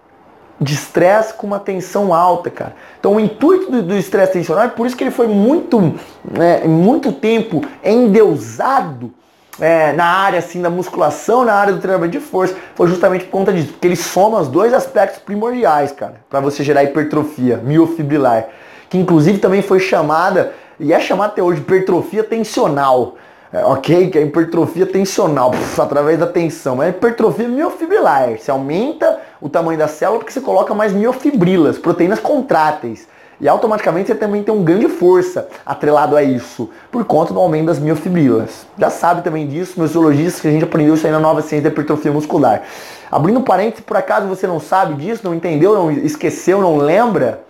de 0.63 0.75
estresse 0.75 1.35
com 1.35 1.47
uma 1.47 1.59
tensão 1.59 2.15
alta, 2.15 2.51
cara. 2.51 2.75
Então 2.99 3.17
o 3.17 3.21
intuito 3.21 3.83
do 3.83 3.97
estresse 3.97 4.33
tensional 4.33 4.65
é 4.65 4.69
por 4.69 4.87
isso 4.87 4.97
que 4.97 5.05
ele 5.05 5.11
foi 5.11 5.27
muito, 5.27 5.95
né, 6.25 6.63
muito 6.65 7.13
tempo 7.13 7.63
endeusado 7.83 9.13
é, 9.61 9.93
na 9.93 10.05
área 10.05 10.39
assim 10.39 10.63
da 10.63 10.71
musculação, 10.71 11.45
na 11.45 11.55
área 11.55 11.73
do 11.73 11.81
treinamento 11.81 12.13
de 12.13 12.21
força, 12.21 12.57
foi 12.75 12.89
justamente 12.89 13.25
por 13.25 13.33
conta 13.33 13.53
disso, 13.53 13.69
porque 13.69 13.87
ele 13.87 13.97
soma 13.97 14.41
os 14.41 14.49
dois 14.49 14.73
aspectos 14.73 15.21
primordiais, 15.21 15.93
cara, 15.93 16.17
para 16.31 16.41
você 16.41 16.65
gerar 16.65 16.85
hipertrofia 16.85 17.59
miofibrilar, 17.59 18.47
que 18.89 18.97
inclusive 18.97 19.39
também 19.39 19.63
foi 19.63 19.81
chamada 19.81 20.53
e 20.81 20.93
é 20.93 21.01
chamada 21.01 21.33
até 21.33 21.43
hoje 21.43 21.61
hipertrofia 21.61 22.25
tensional. 22.25 23.17
É, 23.53 23.63
ok? 23.65 24.09
Que 24.09 24.19
é 24.19 24.23
hipertrofia 24.23 24.87
tensional, 24.87 25.51
puf, 25.51 25.79
através 25.79 26.19
da 26.19 26.27
tensão. 26.27 26.83
É 26.83 26.89
hipertrofia 26.89 27.47
miofibrilar. 27.47 28.39
Você 28.39 28.51
aumenta 28.51 29.21
o 29.43 29.49
tamanho 29.49 29.79
da 29.79 29.87
célula 29.87 30.21
porque 30.21 30.33
você 30.33 30.41
coloca 30.41 30.73
mais 30.73 30.93
miofibrilas, 30.93 31.77
proteínas 31.77 32.19
contráteis. 32.19 33.07
E 33.39 33.49
automaticamente 33.49 34.07
você 34.07 34.15
também 34.15 34.43
tem 34.43 34.55
um 34.55 34.63
ganho 34.63 34.79
de 34.79 34.89
força 34.89 35.49
atrelado 35.67 36.17
a 36.17 36.23
isso, 36.23 36.71
por 36.93 37.05
conta 37.05 37.35
do 37.35 37.41
aumento 37.41 37.67
das 37.67 37.79
miofibrilas. 37.79 38.65
Já 38.79 38.89
sabe 38.89 39.23
também 39.23 39.49
disso, 39.49 39.75
meus 39.77 39.91
zoologistas, 39.91 40.41
que 40.41 40.49
a 40.49 40.51
gente 40.51 40.65
aprendeu 40.65 40.95
isso 40.95 41.05
aí 41.05 41.13
na 41.13 41.19
nova 41.19 41.43
ciência 41.43 41.65
da 41.65 41.69
hipertrofia 41.69 42.13
muscular. 42.13 42.63
Abrindo 43.11 43.41
um 43.41 43.43
parênteses, 43.43 43.85
por 43.85 43.97
acaso 43.97 44.29
você 44.29 44.47
não 44.47 44.61
sabe 44.61 44.95
disso, 44.95 45.23
não 45.25 45.35
entendeu, 45.35 45.75
não 45.75 45.91
esqueceu, 45.91 46.61
não 46.61 46.77
lembra, 46.77 47.43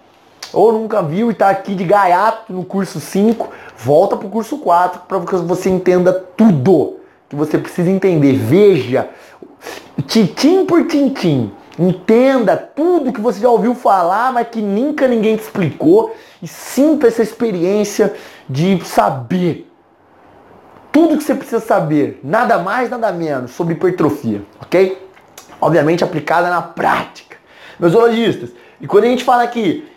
ou 0.53 0.73
nunca 0.73 1.03
viu 1.03 1.31
e 1.31 1.33
está 1.33 1.51
aqui 1.51 1.75
de 1.75 1.85
gaiato 1.85 2.53
no 2.53 2.65
curso 2.65 3.01
5, 3.01 3.49
volta 3.77 4.17
para 4.17 4.27
o 4.27 4.31
curso 4.31 4.59
4 4.59 5.03
para 5.09 5.21
que 5.21 5.37
você 5.37 5.71
entenda 5.71 6.13
tudo 6.13 6.99
que 7.29 7.37
você 7.37 7.59
precisa 7.59 7.91
entender. 7.91 8.35
Veja, 8.35 9.09
tintim 10.07 10.67
por 10.67 10.87
tintim. 10.87 11.53
Entenda 11.79 12.57
tudo 12.57 13.13
que 13.13 13.21
você 13.21 13.41
já 13.41 13.49
ouviu 13.49 13.75
falar, 13.75 14.33
mas 14.33 14.49
que 14.49 14.61
nunca 14.61 15.09
ninguém 15.09 15.37
te 15.37 15.45
explicou. 15.45 16.15
E 16.43 16.47
sinta 16.47 17.07
essa 17.07 17.23
experiência 17.23 18.15
de 18.49 18.85
saber 18.85 19.73
tudo 20.93 21.17
que 21.17 21.25
você 21.25 21.35
precisa 21.35 21.61
saber, 21.61 22.21
nada 22.23 22.59
mais, 22.59 22.91
nada 22.91 23.11
menos, 23.11 23.53
sobre 23.53 23.73
hipertrofia, 23.73 24.43
ok? 24.61 25.09
Obviamente 25.59 26.05
aplicada 26.05 26.51
na 26.51 26.61
prática. 26.61 27.39
Meus 27.81 27.93
zoologistas, 27.93 28.51
e 28.79 28.87
quando 28.87 29.05
a 29.05 29.09
gente 29.09 29.25
fala 29.25 29.43
aqui 29.43 29.89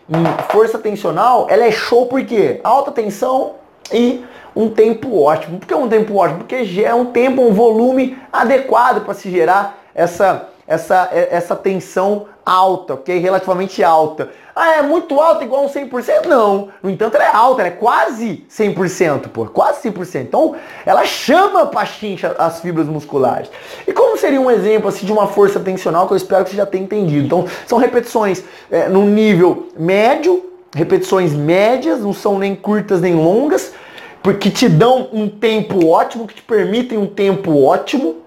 força 0.50 0.78
tensional, 0.78 1.48
ela 1.50 1.66
é 1.66 1.72
show 1.72 2.06
porque 2.06 2.60
alta 2.64 2.92
tensão 2.92 3.54
e 3.92 4.24
um 4.56 4.70
tempo 4.70 5.22
ótimo. 5.22 5.60
Por 5.60 5.68
que 5.68 5.74
um 5.74 5.90
tempo 5.90 6.16
ótimo? 6.16 6.40
Porque 6.40 6.84
é 6.84 6.94
um 6.94 7.06
tempo, 7.06 7.42
um 7.42 7.54
volume 7.54 8.18
adequado 8.32 9.04
para 9.04 9.14
se 9.14 9.30
gerar 9.30 9.78
essa, 9.94 10.50
essa, 10.68 11.10
essa 11.12 11.56
tensão 11.56 12.28
alta, 12.46 12.94
ok? 12.94 13.18
Relativamente 13.18 13.84
alta. 13.84 14.30
Ah, 14.56 14.76
é 14.76 14.82
muito 14.82 15.20
alta, 15.20 15.44
igual 15.44 15.64
a 15.64 15.66
um 15.66 15.70
100%? 15.70 16.28
Não. 16.28 16.70
No 16.82 16.90
entanto, 16.90 17.16
ela 17.16 17.26
é 17.26 17.36
alta, 17.36 17.62
ela 17.62 17.70
é 17.70 17.72
quase 17.72 18.46
100%, 18.50 19.30
pô. 19.30 19.46
Quase 19.48 19.90
100%. 19.90 20.22
Então, 20.22 20.56
ela 20.86 21.04
chama 21.06 21.66
para 21.66 21.86
chincha 21.86 22.36
as 22.38 22.62
fibras 22.62 22.88
musculares. 22.88 23.50
E 23.88 23.92
como 23.92 24.18
seria 24.18 24.40
um 24.40 24.50
exemplo 24.50 24.88
assim, 24.88 25.06
de 25.06 25.12
uma 25.12 25.28
força 25.28 25.60
tensional 25.60 26.08
que 26.08 26.14
eu 26.14 26.18
espero 26.18 26.44
que 26.46 26.52
você 26.52 26.58
já 26.58 26.66
tenha 26.66 26.84
entendido? 26.84 27.26
Então, 27.26 27.46
são 27.66 27.78
repetições 27.78 28.44
é, 28.72 28.88
num 28.88 29.08
nível 29.08 29.68
médio, 29.78 30.52
repetições 30.74 31.34
médias, 31.34 32.02
não 32.02 32.14
são 32.14 32.38
nem 32.38 32.56
curtas 32.56 33.02
nem 33.02 33.16
longas, 33.16 33.74
porque 34.22 34.50
te 34.50 34.68
dão 34.70 35.10
um 35.12 35.28
tempo 35.28 35.88
ótimo, 35.88 36.28
que 36.28 36.36
te 36.36 36.42
permitem 36.42 36.98
um 36.98 37.06
tempo 37.06 37.64
ótimo, 37.64 38.18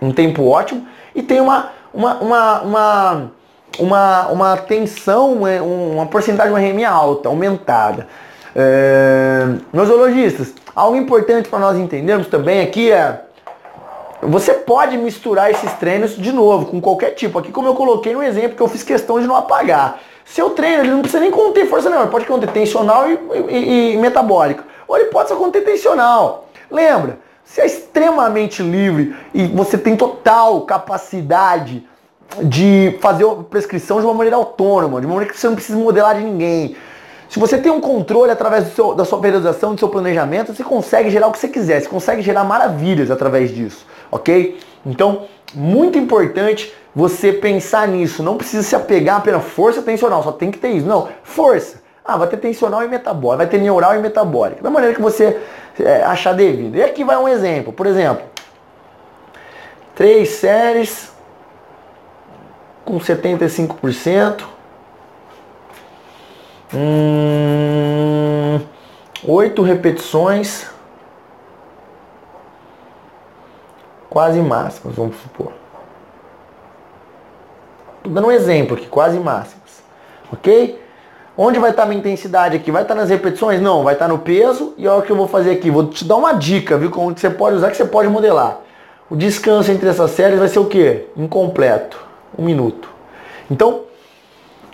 um 0.00 0.12
tempo 0.12 0.46
ótimo, 0.46 0.86
e 1.14 1.22
tem 1.22 1.40
uma, 1.40 1.70
uma, 1.98 2.14
uma, 2.20 2.60
uma, 2.62 3.30
uma, 3.80 4.28
uma 4.28 4.56
tensão, 4.56 5.44
é, 5.44 5.60
uma 5.60 6.06
porcentagem 6.06 6.54
de 6.54 6.72
RM 6.72 6.84
alta, 6.84 7.28
aumentada. 7.28 8.06
É, 8.54 9.44
meus 9.72 9.88
zoologistas, 9.88 10.54
algo 10.76 10.96
importante 10.96 11.48
para 11.48 11.58
nós 11.58 11.76
entendermos 11.76 12.28
também 12.28 12.60
aqui 12.60 12.92
é 12.92 13.24
você 14.22 14.54
pode 14.54 14.96
misturar 14.96 15.50
esses 15.50 15.72
treinos 15.74 16.16
de 16.16 16.32
novo, 16.32 16.66
com 16.66 16.80
qualquer 16.80 17.10
tipo. 17.10 17.38
Aqui 17.38 17.50
como 17.50 17.68
eu 17.68 17.74
coloquei 17.74 18.14
no 18.14 18.22
exemplo 18.22 18.56
que 18.56 18.62
eu 18.62 18.68
fiz 18.68 18.84
questão 18.84 19.20
de 19.20 19.26
não 19.26 19.34
apagar. 19.34 20.00
Seu 20.24 20.50
treino, 20.50 20.82
ele 20.82 20.90
não 20.90 21.00
precisa 21.00 21.20
nem 21.20 21.30
conter 21.30 21.66
força 21.66 21.88
ele 21.88 22.06
pode 22.08 22.26
conter 22.26 22.50
tensional 22.50 23.08
e, 23.08 23.18
e, 23.48 23.94
e 23.94 23.96
metabólica. 23.96 24.62
Ou 24.86 24.96
ele 24.96 25.06
pode 25.06 25.28
só 25.28 25.36
conter 25.36 25.64
tensional. 25.64 26.48
Lembra, 26.70 27.18
você 27.48 27.62
é 27.62 27.66
extremamente 27.66 28.62
livre 28.62 29.16
e 29.32 29.46
você 29.46 29.78
tem 29.78 29.96
total 29.96 30.60
capacidade 30.62 31.82
de 32.42 32.98
fazer 33.00 33.24
a 33.24 33.36
prescrição 33.36 34.00
de 34.00 34.04
uma 34.04 34.12
maneira 34.12 34.36
autônoma, 34.36 35.00
de 35.00 35.06
uma 35.06 35.14
maneira 35.14 35.32
que 35.32 35.40
você 35.40 35.48
não 35.48 35.54
precisa 35.54 35.78
modelar 35.78 36.14
de 36.14 36.24
ninguém. 36.24 36.76
Se 37.30 37.38
você 37.38 37.56
tem 37.56 37.72
um 37.72 37.80
controle 37.80 38.30
através 38.30 38.68
seu, 38.74 38.94
da 38.94 39.04
sua 39.06 39.18
periodização, 39.18 39.74
do 39.74 39.78
seu 39.78 39.88
planejamento, 39.88 40.54
você 40.54 40.62
consegue 40.62 41.08
gerar 41.08 41.28
o 41.28 41.32
que 41.32 41.38
você 41.38 41.48
quiser, 41.48 41.80
você 41.80 41.88
consegue 41.88 42.20
gerar 42.20 42.44
maravilhas 42.44 43.10
através 43.10 43.50
disso, 43.50 43.86
ok? 44.10 44.58
Então, 44.84 45.22
muito 45.54 45.96
importante 45.96 46.70
você 46.94 47.32
pensar 47.32 47.88
nisso. 47.88 48.22
Não 48.22 48.36
precisa 48.36 48.62
se 48.62 48.76
apegar 48.76 49.16
apenas 49.16 49.42
força 49.44 49.80
tensional, 49.80 50.22
só 50.22 50.32
tem 50.32 50.50
que 50.50 50.58
ter 50.58 50.68
isso. 50.68 50.86
Não, 50.86 51.08
força. 51.22 51.80
Ah, 52.10 52.16
vai 52.16 52.26
ter 52.26 52.38
tensional 52.38 52.82
e 52.82 52.88
metabólica, 52.88 53.44
vai 53.44 53.46
ter 53.46 53.58
neural 53.58 53.94
e 53.94 53.98
metabólica. 53.98 54.62
Da 54.62 54.70
maneira 54.70 54.94
que 54.94 55.02
você 55.02 55.38
é, 55.78 56.02
achar 56.04 56.32
devido. 56.32 56.74
E 56.74 56.82
aqui 56.82 57.04
vai 57.04 57.18
um 57.18 57.28
exemplo. 57.28 57.70
Por 57.70 57.86
exemplo, 57.86 58.24
três 59.94 60.30
séries 60.30 61.12
com 62.82 62.98
75%. 62.98 64.42
Hum, 66.72 68.58
oito 69.26 69.60
repetições. 69.60 70.66
Quase 74.08 74.40
máximas, 74.40 74.96
vamos 74.96 75.16
supor. 75.18 75.52
Tô 78.02 78.08
dando 78.08 78.28
um 78.28 78.32
exemplo 78.32 78.78
aqui, 78.78 78.86
quase 78.86 79.18
máximas. 79.18 79.82
Ok? 80.32 80.87
Onde 81.40 81.60
vai 81.60 81.70
estar 81.70 81.86
minha 81.86 82.00
intensidade 82.00 82.56
aqui? 82.56 82.72
Vai 82.72 82.82
estar 82.82 82.96
nas 82.96 83.10
repetições? 83.10 83.60
Não, 83.60 83.84
vai 83.84 83.94
estar 83.94 84.08
no 84.08 84.18
peso. 84.18 84.74
E 84.76 84.88
olha 84.88 84.98
o 84.98 85.02
que 85.02 85.12
eu 85.12 85.16
vou 85.16 85.28
fazer 85.28 85.52
aqui. 85.52 85.70
Vou 85.70 85.86
te 85.86 86.04
dar 86.04 86.16
uma 86.16 86.32
dica, 86.32 86.76
viu? 86.76 86.90
Como 86.90 87.14
que 87.14 87.20
você 87.20 87.30
pode 87.30 87.54
usar, 87.54 87.70
que 87.70 87.76
você 87.76 87.84
pode 87.84 88.08
modelar. 88.08 88.58
O 89.08 89.14
descanso 89.14 89.70
entre 89.70 89.88
essas 89.88 90.10
séries 90.10 90.40
vai 90.40 90.48
ser 90.48 90.58
o 90.58 90.66
quê? 90.66 91.06
Incompleto. 91.16 91.96
Um 92.36 92.44
minuto. 92.44 92.88
Então, 93.48 93.82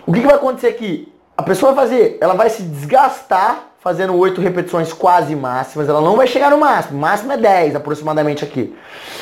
o 0.07 0.11
que, 0.11 0.21
que 0.21 0.25
vai 0.25 0.37
acontecer 0.37 0.65
aqui? 0.65 1.13
A 1.37 1.43
pessoa 1.43 1.71
vai 1.71 1.85
fazer, 1.85 2.17
ela 2.19 2.33
vai 2.33 2.49
se 2.49 2.63
desgastar 2.63 3.67
fazendo 3.77 4.15
oito 4.15 4.41
repetições 4.41 4.91
quase 4.91 5.35
máximas. 5.35 5.87
Ela 5.87 6.01
não 6.01 6.15
vai 6.15 6.25
chegar 6.25 6.49
no 6.49 6.57
máximo. 6.57 6.97
O 6.97 7.01
máximo 7.01 7.31
é 7.31 7.37
10 7.37 7.75
aproximadamente 7.75 8.43
aqui. 8.43 8.75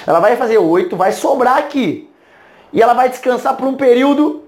Ela 0.07 0.21
vai 0.21 0.37
fazer 0.37 0.59
oito, 0.59 0.95
vai 0.95 1.11
sobrar 1.11 1.57
aqui. 1.57 2.09
E 2.71 2.81
ela 2.81 2.93
vai 2.93 3.09
descansar 3.09 3.57
por 3.57 3.67
um 3.67 3.75
período 3.75 4.42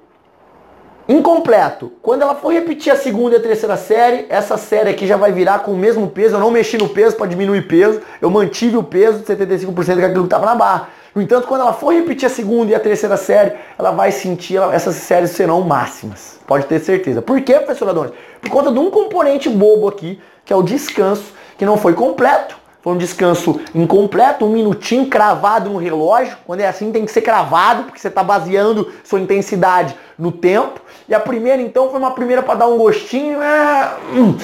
incompleto. 1.07 1.91
Quando 2.01 2.23
ela 2.23 2.35
for 2.35 2.51
repetir 2.51 2.91
a 2.91 2.95
segunda 2.95 3.35
e 3.35 3.37
a 3.37 3.41
terceira 3.41 3.77
série, 3.77 4.25
essa 4.29 4.57
série 4.57 4.89
aqui 4.89 5.05
já 5.05 5.17
vai 5.17 5.31
virar 5.31 5.59
com 5.59 5.71
o 5.71 5.77
mesmo 5.77 6.07
peso. 6.07 6.35
Eu 6.35 6.39
não 6.39 6.51
mexi 6.51 6.77
no 6.77 6.89
peso 6.89 7.15
para 7.15 7.27
diminuir 7.27 7.67
peso. 7.67 8.01
Eu 8.21 8.29
mantive 8.29 8.77
o 8.77 8.83
peso 8.83 9.19
de 9.19 9.25
75% 9.25 10.01
daquilo 10.01 10.23
que 10.23 10.25
estava 10.25 10.45
na 10.45 10.55
barra. 10.55 10.89
No 11.13 11.21
entanto, 11.21 11.47
quando 11.47 11.61
ela 11.61 11.71
for 11.71 11.93
repetir 11.93 12.25
a 12.25 12.29
segunda 12.29 12.71
e 12.71 12.75
a 12.75 12.79
terceira 12.79 13.15
série, 13.15 13.53
ela 13.79 13.91
vai 13.91 14.11
sentir, 14.11 14.59
essas 14.73 14.95
séries 14.95 15.31
serão 15.31 15.61
máximas. 15.61 16.39
Pode 16.45 16.65
ter 16.65 16.79
certeza. 16.79 17.21
Por 17.21 17.39
quê, 17.41 17.53
professor 17.53 17.87
Adonis? 17.87 18.11
Por 18.41 18.49
conta 18.49 18.71
de 18.71 18.79
um 18.79 18.91
componente 18.91 19.47
bobo 19.47 19.87
aqui, 19.87 20.19
que 20.43 20.51
é 20.51 20.55
o 20.55 20.61
descanso, 20.61 21.33
que 21.57 21.65
não 21.65 21.77
foi 21.77 21.93
completo. 21.93 22.57
Foi 22.81 22.93
um 22.93 22.97
descanso 22.97 23.59
incompleto, 23.73 24.45
um 24.45 24.49
minutinho 24.49 25.07
cravado 25.07 25.71
no 25.71 25.79
relógio. 25.79 26.37
Quando 26.45 26.59
é 26.59 26.67
assim, 26.67 26.91
tem 26.91 27.03
que 27.03 27.11
ser 27.11 27.21
cravado, 27.21 27.85
porque 27.85 27.97
você 27.97 28.09
está 28.09 28.21
baseando 28.21 28.91
sua 29.03 29.19
intensidade 29.19 29.95
no 30.17 30.31
tempo. 30.31 30.81
E 31.07 31.13
a 31.13 31.19
primeira, 31.19 31.61
então, 31.61 31.89
foi 31.89 31.99
uma 31.99 32.11
primeira 32.11 32.41
para 32.41 32.55
dar 32.55 32.67
um 32.67 32.77
gostinho. 32.77 33.41
É... 33.41 33.93
Hum. 34.13 34.37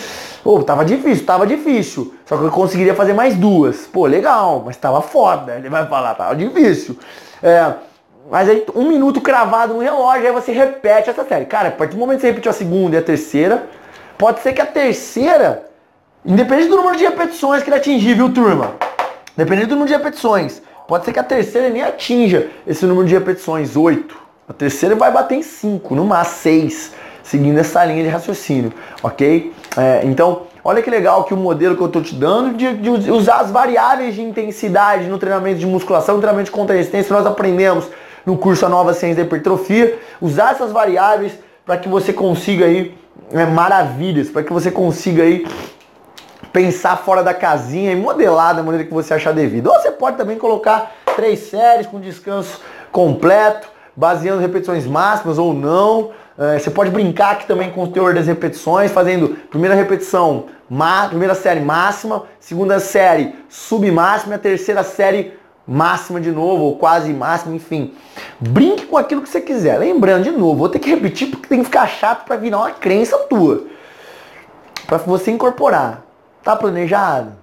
Pô, 0.44 0.64
tava 0.64 0.84
difícil, 0.84 1.26
tava 1.26 1.46
difícil. 1.46 2.16
Só 2.26 2.36
que 2.36 2.44
eu 2.44 2.50
conseguiria 2.50 2.96
fazer 2.96 3.14
mais 3.14 3.36
duas. 3.36 3.86
Pô, 3.88 4.06
legal, 4.06 4.64
mas 4.66 4.76
tava 4.76 5.02
foda. 5.02 5.56
Ele 5.56 5.70
vai 5.70 5.86
falar, 5.86 6.16
tava 6.16 6.36
difícil. 6.36 6.98
É, 7.44 7.74
mas 8.30 8.50
aí, 8.50 8.66
um 8.76 8.88
minuto 8.88 9.22
cravado 9.22 9.74
no 9.74 9.80
relógio, 9.80 10.28
aí 10.28 10.34
você 10.34 10.52
repete 10.52 11.10
essa 11.10 11.24
série. 11.26 11.46
Cara, 11.46 11.70
a 11.70 11.72
partir 11.72 11.94
do 11.94 12.00
momento 12.00 12.18
que 12.18 12.22
você 12.22 12.28
repetiu 12.28 12.50
a 12.50 12.54
segunda 12.54 12.96
e 12.96 13.00
a 13.00 13.02
terceira, 13.04 13.68
pode 14.18 14.40
ser 14.40 14.54
que 14.54 14.62
a 14.62 14.66
terceira, 14.66 15.68
independente 16.26 16.70
do 16.70 16.78
número 16.78 16.96
de 16.96 17.04
repetições 17.04 17.62
que 17.62 17.70
ele 17.70 17.78
atingir, 17.78 18.16
viu, 18.16 18.34
turma? 18.34 18.76
Dependendo 19.36 19.68
do 19.68 19.76
número 19.76 19.88
de 19.88 19.98
repetições, 19.98 20.62
pode 20.88 21.06
ser 21.06 21.14
que 21.14 21.20
a 21.20 21.24
terceira 21.24 21.70
nem 21.70 21.84
atinja 21.84 22.50
esse 22.66 22.86
número 22.86 23.08
de 23.08 23.14
repetições, 23.14 23.76
8. 23.76 24.18
A 24.52 24.54
terceira 24.54 24.96
vai 24.96 25.10
bater 25.10 25.36
em 25.36 25.42
5, 25.42 25.96
no 25.96 26.04
máximo 26.04 26.42
6 26.42 26.92
seguindo 27.24 27.58
essa 27.58 27.86
linha 27.86 28.04
de 28.04 28.10
raciocínio, 28.10 28.74
ok? 29.02 29.54
É, 29.78 30.02
então, 30.04 30.42
olha 30.62 30.82
que 30.82 30.90
legal 30.90 31.24
que 31.24 31.34
o 31.34 31.38
modelo 31.38 31.78
que 31.78 31.82
eu 31.82 31.88
estou 31.88 32.02
te 32.02 32.14
dando 32.14 32.58
de, 32.58 32.74
de, 32.76 33.10
usar 33.10 33.38
as 33.38 33.50
variáveis 33.50 34.14
de 34.14 34.22
intensidade 34.22 35.08
no 35.08 35.18
treinamento 35.18 35.58
de 35.58 35.66
musculação, 35.66 36.16
no 36.16 36.22
treinamento 36.22 36.48
de 36.48 36.52
contra-resistência, 36.52 37.16
nós 37.16 37.26
aprendemos 37.26 37.88
no 38.26 38.38
curso 38.38 38.66
A 38.66 38.70
Nova 38.70 38.94
Ciência 38.94 39.16
da 39.16 39.22
Hipertrofia, 39.22 39.98
usar 40.20 40.52
essas 40.52 40.74
variáveis 40.74 41.32
para 41.66 41.78
que 41.78 41.88
você 41.88 42.12
consiga 42.12 42.66
aí 42.66 42.94
é, 43.32 43.46
maravilhas, 43.46 44.28
para 44.30 44.44
que 44.44 44.52
você 44.52 44.70
consiga 44.70 45.24
aí 45.24 45.48
pensar 46.52 46.98
fora 46.98 47.24
da 47.24 47.34
casinha 47.34 47.94
e 47.94 47.96
modelar 47.96 48.54
da 48.54 48.62
maneira 48.62 48.86
que 48.86 48.94
você 48.94 49.14
achar 49.14 49.34
devido. 49.34 49.68
Ou 49.68 49.80
você 49.80 49.92
pode 49.92 50.18
também 50.18 50.38
colocar 50.38 50.92
três 51.16 51.40
séries 51.40 51.88
com 51.88 52.02
descanso 52.02 52.60
completo, 52.92 53.72
baseando 53.96 54.42
repetições 54.42 54.86
máximas 54.86 55.38
ou 55.38 55.54
não, 55.54 56.12
é, 56.38 56.58
você 56.58 56.72
pode 56.72 56.90
brincar 56.90 57.32
aqui 57.32 57.46
também 57.46 57.70
com 57.72 57.84
o 57.84 57.88
teor 57.88 58.14
das 58.14 58.28
repetições, 58.28 58.92
fazendo 58.92 59.30
primeira 59.50 59.76
repetição, 59.76 60.46
primeira 61.10 61.36
série 61.36 61.60
máxima, 61.60 62.24
segunda 62.40 62.80
série 62.80 63.36
submáxima, 63.50 64.38
terceira 64.38 64.84
série 64.84 65.34
máxima 65.68 66.20
de 66.20 66.32
novo, 66.32 66.64
ou 66.64 66.78
quase 66.78 67.14
máxima, 67.14 67.56
enfim. 67.56 67.94
Brinque 68.40 68.86
com 68.86 68.98
aquilo 68.98 69.22
que 69.22 69.30
você 69.30 69.42
quiser. 69.42 69.78
Lembrando, 69.78 70.24
de 70.24 70.32
novo, 70.32 70.56
vou 70.56 70.70
ter 70.70 70.80
que 70.80 70.90
repetir 70.90 71.30
porque 71.30 71.48
tem 71.48 71.60
que 71.60 71.66
ficar 71.66 71.88
chato 71.88 72.26
para 72.26 72.38
virar 72.38 72.58
uma 72.58 72.72
crença 72.72 73.18
tua. 73.30 73.66
Para 74.88 74.98
você 74.98 75.32
incorporar. 75.32 76.02
Tá 76.44 76.56
planejado? 76.56 77.34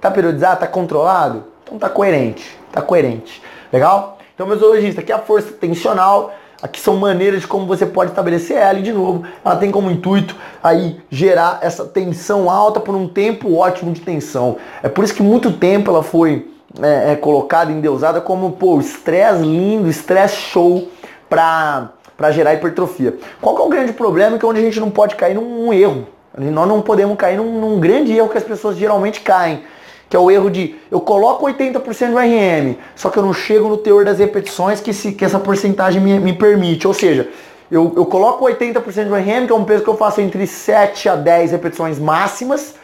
Tá 0.00 0.10
periodizado? 0.10 0.60
Tá 0.60 0.66
controlado? 0.66 1.44
Então 1.64 1.78
tá 1.78 1.88
coerente. 1.88 2.56
Tá 2.70 2.80
coerente. 2.80 3.42
Legal? 3.72 4.13
Então, 4.34 4.46
mesologista, 4.46 5.00
aqui 5.00 5.12
é 5.12 5.14
a 5.14 5.18
força 5.18 5.52
tensional 5.52 6.34
Aqui 6.64 6.80
são 6.80 6.96
maneiras 6.96 7.42
de 7.42 7.46
como 7.46 7.66
você 7.66 7.84
pode 7.84 8.12
estabelecer 8.12 8.56
ela 8.56 8.78
e 8.78 8.82
de 8.82 8.90
novo, 8.90 9.22
ela 9.44 9.56
tem 9.56 9.70
como 9.70 9.90
intuito 9.90 10.34
aí 10.62 10.98
gerar 11.10 11.58
essa 11.60 11.84
tensão 11.84 12.48
alta 12.48 12.80
por 12.80 12.94
um 12.94 13.06
tempo 13.06 13.54
ótimo 13.54 13.92
de 13.92 14.00
tensão. 14.00 14.56
É 14.82 14.88
por 14.88 15.04
isso 15.04 15.12
que 15.12 15.22
muito 15.22 15.52
tempo 15.52 15.90
ela 15.90 16.02
foi 16.02 16.50
é, 16.80 17.12
é, 17.12 17.16
colocada, 17.16 17.70
endeusada 17.70 18.18
como, 18.18 18.52
pô, 18.52 18.80
estresse 18.80 19.42
lindo, 19.42 19.90
estresse 19.90 20.36
show 20.36 20.88
para 21.28 21.90
para 22.16 22.30
gerar 22.30 22.54
hipertrofia. 22.54 23.14
Qual 23.42 23.56
que 23.56 23.60
é 23.60 23.64
o 23.64 23.68
grande 23.68 23.92
problema? 23.92 24.38
Que 24.38 24.44
é 24.46 24.48
onde 24.48 24.60
a 24.60 24.62
gente 24.62 24.80
não 24.80 24.88
pode 24.88 25.16
cair 25.16 25.34
num 25.34 25.70
erro. 25.70 26.06
Nós 26.38 26.66
não 26.66 26.80
podemos 26.80 27.16
cair 27.18 27.36
num, 27.36 27.60
num 27.60 27.78
grande 27.78 28.16
erro 28.16 28.30
que 28.30 28.38
as 28.38 28.44
pessoas 28.44 28.76
geralmente 28.76 29.20
caem 29.20 29.64
que 30.08 30.16
é 30.16 30.18
o 30.18 30.30
erro 30.30 30.50
de 30.50 30.76
eu 30.90 31.00
coloco 31.00 31.46
80% 31.46 32.10
do 32.10 32.18
RM, 32.18 32.76
só 32.94 33.10
que 33.10 33.18
eu 33.18 33.22
não 33.22 33.32
chego 33.32 33.68
no 33.68 33.76
teor 33.76 34.04
das 34.04 34.18
repetições 34.18 34.80
que, 34.80 34.92
se, 34.92 35.12
que 35.12 35.24
essa 35.24 35.38
porcentagem 35.38 36.00
me, 36.00 36.18
me 36.20 36.32
permite. 36.32 36.86
Ou 36.86 36.94
seja, 36.94 37.28
eu, 37.70 37.92
eu 37.96 38.06
coloco 38.06 38.44
80% 38.44 39.08
do 39.08 39.14
RM, 39.14 39.46
que 39.46 39.52
é 39.52 39.54
um 39.54 39.64
peso 39.64 39.82
que 39.82 39.90
eu 39.90 39.96
faço 39.96 40.20
entre 40.20 40.46
7 40.46 41.08
a 41.08 41.16
10 41.16 41.52
repetições 41.52 41.98
máximas, 41.98 42.74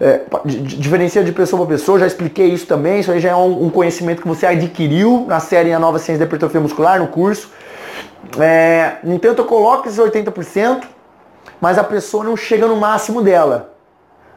é, 0.00 0.20
diferencia 0.44 1.24
de 1.24 1.32
pessoa 1.32 1.64
para 1.64 1.74
pessoa, 1.74 1.98
já 1.98 2.06
expliquei 2.06 2.48
isso 2.48 2.66
também, 2.66 3.00
isso 3.00 3.10
aí 3.10 3.18
já 3.18 3.30
é 3.30 3.36
um, 3.36 3.64
um, 3.64 3.70
conhecimento 3.70 4.20
que 4.20 4.28
você 4.28 4.46
adquiriu 4.46 5.24
na 5.26 5.40
série 5.40 5.72
A 5.72 5.78
Nova 5.78 5.98
Ciência 5.98 6.18
da 6.18 6.26
Hipertrofia 6.26 6.60
Muscular, 6.60 6.98
no 6.98 7.08
curso. 7.08 7.50
É, 8.38 8.96
no 9.02 9.14
entanto, 9.14 9.40
eu 9.40 9.46
coloco 9.46 9.88
esses 9.88 9.98
80%, 9.98 10.82
mas 11.60 11.78
a 11.78 11.84
pessoa 11.84 12.22
não 12.22 12.36
chega 12.36 12.66
no 12.66 12.76
máximo 12.76 13.22
dela. 13.22 13.75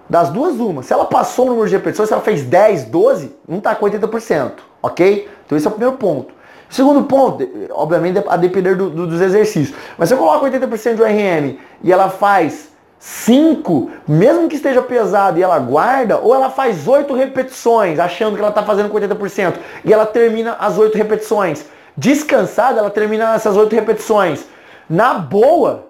Das 0.10 0.30
duas, 0.30 0.60
uma. 0.60 0.82
Se 0.82 0.92
ela 0.92 1.06
passou 1.06 1.46
o 1.46 1.50
número 1.50 1.68
de 1.68 1.76
repetições, 1.76 2.10
se 2.10 2.14
ela 2.14 2.24
fez 2.24 2.44
10, 2.44 2.86
12, 2.86 3.36
não 3.48 3.60
está 3.60 3.76
com 3.76 3.86
80%. 3.86 4.54
Ok? 4.82 5.30
Então 5.46 5.58
esse 5.58 5.68
é 5.68 5.70
o 5.70 5.74
primeiro 5.74 5.98
ponto. 5.98 6.34
Segundo 6.70 7.04
ponto, 7.04 7.48
obviamente 7.72 8.24
a 8.28 8.38
depender 8.38 8.76
do, 8.76 8.90
do, 8.90 9.08
dos 9.08 9.22
exercícios. 9.22 9.76
Mas 9.98 10.10
se 10.10 10.16
eu 10.16 10.20
coloco 10.20 10.46
80% 10.46 10.96
de 10.96 11.04
RM 11.04 11.58
e 11.84 11.92
ela 11.92 12.10
faz 12.10 12.70
5, 13.00 13.90
mesmo 14.08 14.48
que 14.48 14.56
esteja 14.56 14.82
pesado 14.82 15.40
e 15.40 15.44
ela 15.44 15.58
guarda, 15.58 16.20
ou 16.20 16.36
ela 16.36 16.50
faz 16.50 16.88
8 16.88 17.12
repetições, 17.14 17.98
achando 17.98 18.36
que 18.36 18.42
ela 18.42 18.50
está 18.50 18.62
fazendo 18.62 18.90
com 18.90 19.00
80%, 19.00 19.56
e 19.84 19.92
ela 19.92 20.06
termina 20.06 20.58
as 20.60 20.78
8 20.78 20.96
repetições. 20.96 21.66
Descansada, 21.98 22.80
ela 22.80 22.90
termina 22.90 23.34
essas 23.34 23.58
8 23.58 23.74
repetições. 23.74 24.46
Na 24.88 25.16
boa, 25.16 25.89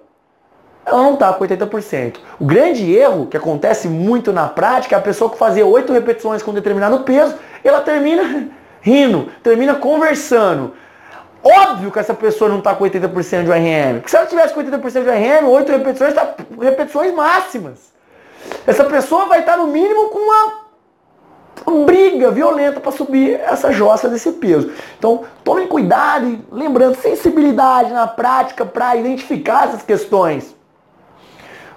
ela 0.90 1.02
não 1.02 1.14
está 1.14 1.32
com 1.32 1.44
80%. 1.44 2.16
O 2.38 2.44
grande 2.44 2.92
erro 2.92 3.26
que 3.26 3.36
acontece 3.36 3.88
muito 3.88 4.32
na 4.32 4.48
prática 4.48 4.96
é 4.96 4.98
a 4.98 5.02
pessoa 5.02 5.30
que 5.30 5.38
fazia 5.38 5.64
8 5.64 5.92
repetições 5.92 6.42
com 6.42 6.52
determinado 6.52 7.00
peso, 7.00 7.36
ela 7.62 7.80
termina 7.80 8.48
rindo, 8.82 9.28
termina 9.42 9.74
conversando. 9.74 10.74
Óbvio 11.42 11.90
que 11.90 11.98
essa 11.98 12.12
pessoa 12.12 12.50
não 12.50 12.58
está 12.58 12.74
com 12.74 12.84
80% 12.84 13.44
de 13.44 13.50
ORM. 13.50 13.94
Porque 13.94 14.10
se 14.10 14.16
ela 14.16 14.26
tivesse 14.26 14.52
com 14.52 14.60
80% 14.60 15.02
de 15.02 15.08
ORM, 15.08 15.48
8 15.48 15.72
repetições, 15.72 16.12
tá 16.12 16.34
repetições 16.60 17.14
máximas. 17.14 17.90
Essa 18.66 18.84
pessoa 18.84 19.26
vai 19.26 19.40
estar 19.40 19.52
tá 19.52 19.58
no 19.58 19.68
mínimo 19.68 20.10
com 20.10 20.18
uma 20.18 20.60
briga 21.86 22.30
violenta 22.30 22.80
para 22.80 22.92
subir 22.92 23.40
essa 23.40 23.72
jossa 23.72 24.08
desse 24.08 24.32
peso. 24.32 24.72
Então, 24.98 25.24
tomem 25.44 25.66
cuidado 25.66 26.26
e 26.26 26.44
lembrando, 26.50 26.96
sensibilidade 26.96 27.92
na 27.92 28.06
prática 28.06 28.64
para 28.64 28.96
identificar 28.96 29.68
essas 29.68 29.82
questões. 29.82 30.54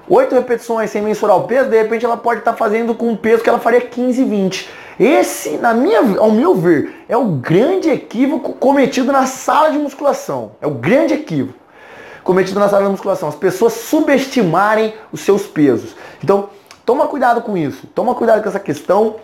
Oito 0.10 0.36
repetições 0.36 0.90
sem 0.90 1.02
mensurar 1.02 1.38
o 1.38 1.44
peso, 1.44 1.70
de 1.70 1.78
repente 1.78 2.04
ela 2.04 2.18
pode 2.18 2.40
estar 2.40 2.52
tá 2.52 2.58
fazendo 2.58 2.94
com 2.94 3.10
um 3.10 3.16
peso 3.16 3.42
que 3.42 3.50
ela 3.50 3.60
faria 3.60 3.82
15, 3.82 4.24
20. 4.24 4.70
Esse, 5.00 5.58
na 5.58 5.74
minha, 5.74 6.00
ao 6.20 6.32
meu 6.32 6.54
ver, 6.54 7.04
é 7.08 7.16
o 7.16 7.26
grande 7.26 7.90
equívoco 7.90 8.54
cometido 8.54 9.12
na 9.12 9.26
sala 9.26 9.72
de 9.72 9.78
musculação. 9.78 10.52
É 10.62 10.68
o 10.68 10.72
grande 10.72 11.14
equívoco 11.14 11.58
cometido 12.24 12.60
na 12.60 12.70
sala 12.70 12.84
de 12.84 12.92
musculação. 12.92 13.30
As 13.30 13.36
pessoas 13.36 13.74
subestimarem 13.74 14.94
os 15.12 15.22
seus 15.22 15.46
pesos. 15.46 15.96
Então, 16.24 16.50
toma 16.86 17.08
cuidado 17.08 17.42
com 17.42 17.58
isso. 17.58 17.88
Toma 17.88 18.14
cuidado 18.14 18.44
com 18.44 18.50
essa 18.50 18.60
questão 18.60 19.16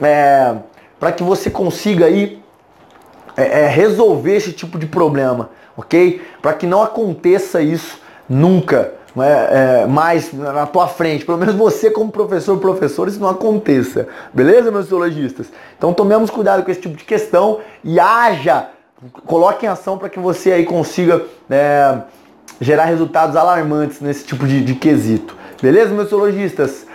é, 0.00 0.54
para 0.98 1.12
que 1.12 1.22
você 1.22 1.50
consiga 1.50 2.06
aí 2.06 2.42
é, 3.36 3.62
é, 3.62 3.66
resolver 3.68 4.36
esse 4.36 4.52
tipo 4.52 4.78
de 4.78 4.86
problema, 4.86 5.50
ok? 5.76 6.22
Para 6.42 6.52
que 6.52 6.66
não 6.66 6.82
aconteça 6.82 7.60
isso 7.60 7.98
nunca 8.28 8.99
é, 9.18 9.82
é, 9.82 9.86
mais 9.86 10.32
na 10.32 10.66
tua 10.66 10.86
frente, 10.86 11.24
pelo 11.24 11.38
menos 11.38 11.54
você 11.54 11.90
como 11.90 12.12
professor, 12.12 12.58
professor, 12.58 13.08
isso 13.08 13.18
não 13.18 13.28
aconteça. 13.28 14.06
Beleza, 14.32 14.70
meus 14.70 14.86
zoologistas? 14.86 15.48
Então 15.76 15.92
tomemos 15.92 16.30
cuidado 16.30 16.62
com 16.62 16.70
esse 16.70 16.80
tipo 16.80 16.96
de 16.96 17.04
questão 17.04 17.58
e 17.82 17.98
haja, 17.98 18.68
coloque 19.26 19.66
em 19.66 19.68
ação 19.68 19.98
para 19.98 20.08
que 20.08 20.20
você 20.20 20.52
aí 20.52 20.64
consiga 20.64 21.24
é, 21.48 21.98
gerar 22.60 22.84
resultados 22.84 23.34
alarmantes 23.34 24.00
nesse 24.00 24.24
tipo 24.24 24.46
de, 24.46 24.62
de 24.62 24.74
quesito. 24.74 25.36
Beleza, 25.60 25.92
meus 25.92 26.10
zoologistas? 26.10 26.86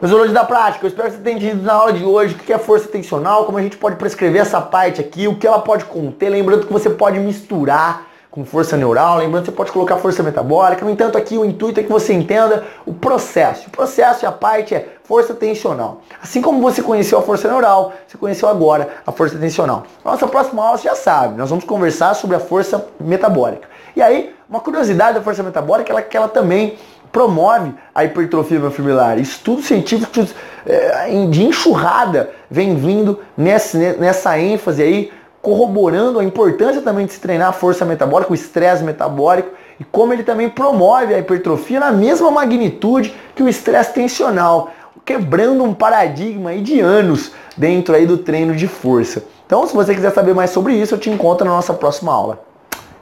Meus 0.00 0.10
zoologistas 0.10 0.42
da 0.42 0.46
prática, 0.46 0.86
eu 0.86 0.88
espero 0.88 1.08
que 1.10 1.16
você 1.16 1.22
tenha 1.22 1.36
entendido 1.36 1.62
na 1.62 1.72
aula 1.72 1.92
de 1.92 2.04
hoje 2.04 2.34
o 2.34 2.38
que 2.38 2.52
é 2.52 2.58
força 2.58 2.86
tensional, 2.86 3.44
como 3.46 3.58
a 3.58 3.62
gente 3.62 3.76
pode 3.76 3.96
prescrever 3.96 4.42
essa 4.42 4.60
parte 4.60 5.00
aqui, 5.00 5.26
o 5.26 5.34
que 5.34 5.46
ela 5.46 5.58
pode 5.58 5.86
conter, 5.86 6.28
lembrando 6.28 6.66
que 6.66 6.72
você 6.72 6.88
pode 6.88 7.18
misturar 7.18 8.07
com 8.30 8.44
força 8.44 8.76
neural. 8.76 9.18
Lembrando 9.18 9.44
que 9.44 9.50
você 9.50 9.56
pode 9.56 9.72
colocar 9.72 9.96
força 9.96 10.22
metabólica. 10.22 10.84
No 10.84 10.90
entanto, 10.90 11.16
aqui 11.16 11.36
o 11.38 11.44
intuito 11.44 11.80
é 11.80 11.82
que 11.82 11.90
você 11.90 12.12
entenda 12.12 12.64
o 12.84 12.92
processo. 12.92 13.68
O 13.68 13.70
processo 13.70 14.24
e 14.24 14.26
a 14.26 14.32
parte 14.32 14.74
é 14.74 14.88
força 15.04 15.34
tensional. 15.34 16.02
Assim 16.22 16.42
como 16.42 16.60
você 16.60 16.82
conheceu 16.82 17.18
a 17.18 17.22
força 17.22 17.48
neural, 17.48 17.92
você 18.06 18.18
conheceu 18.18 18.48
agora 18.48 18.88
a 19.06 19.12
força 19.12 19.38
tensional. 19.38 19.84
Nossa 20.04 20.26
próxima 20.26 20.64
aula 20.64 20.76
você 20.76 20.88
já 20.88 20.94
sabe, 20.94 21.38
nós 21.38 21.48
vamos 21.48 21.64
conversar 21.64 22.14
sobre 22.14 22.36
a 22.36 22.40
força 22.40 22.86
metabólica. 23.00 23.68
E 23.96 24.02
aí, 24.02 24.34
uma 24.48 24.60
curiosidade 24.60 25.14
da 25.14 25.22
força 25.22 25.42
metabólica 25.42 25.96
é 25.96 26.02
que 26.02 26.16
ela 26.16 26.28
também 26.28 26.76
promove 27.10 27.74
a 27.94 28.04
hipertrofia 28.04 28.60
miofibrillar. 28.60 29.18
Estudos 29.18 29.64
científicos 29.64 30.34
é, 30.66 31.08
de 31.30 31.42
enxurrada 31.42 32.30
vem 32.50 32.76
vindo 32.76 33.18
nessa 33.36 34.38
ênfase 34.38 34.82
aí 34.82 35.12
corroborando 35.40 36.18
a 36.18 36.24
importância 36.24 36.82
também 36.82 37.06
de 37.06 37.12
se 37.12 37.20
treinar 37.20 37.48
a 37.48 37.52
força 37.52 37.84
metabólica, 37.84 38.32
o 38.32 38.34
estresse 38.34 38.82
metabólico 38.82 39.50
e 39.78 39.84
como 39.84 40.12
ele 40.12 40.22
também 40.22 40.48
promove 40.48 41.14
a 41.14 41.18
hipertrofia 41.18 41.80
na 41.80 41.92
mesma 41.92 42.30
magnitude 42.30 43.14
que 43.34 43.42
o 43.42 43.48
estresse 43.48 43.92
tensional, 43.92 44.70
quebrando 45.04 45.62
um 45.62 45.72
paradigma 45.72 46.54
de 46.56 46.80
anos 46.80 47.32
dentro 47.56 47.94
aí 47.94 48.06
do 48.06 48.18
treino 48.18 48.54
de 48.54 48.66
força. 48.66 49.24
Então, 49.46 49.66
se 49.66 49.74
você 49.74 49.94
quiser 49.94 50.12
saber 50.12 50.34
mais 50.34 50.50
sobre 50.50 50.74
isso, 50.74 50.94
eu 50.94 50.98
te 50.98 51.08
encontro 51.08 51.46
na 51.46 51.52
nossa 51.52 51.72
próxima 51.72 52.12
aula. 52.12 52.40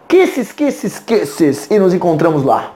Kisses, 0.06 0.52
kisses, 0.52 0.98
kisses 1.00 1.66
e 1.70 1.78
nos 1.78 1.92
encontramos 1.92 2.44
lá. 2.44 2.75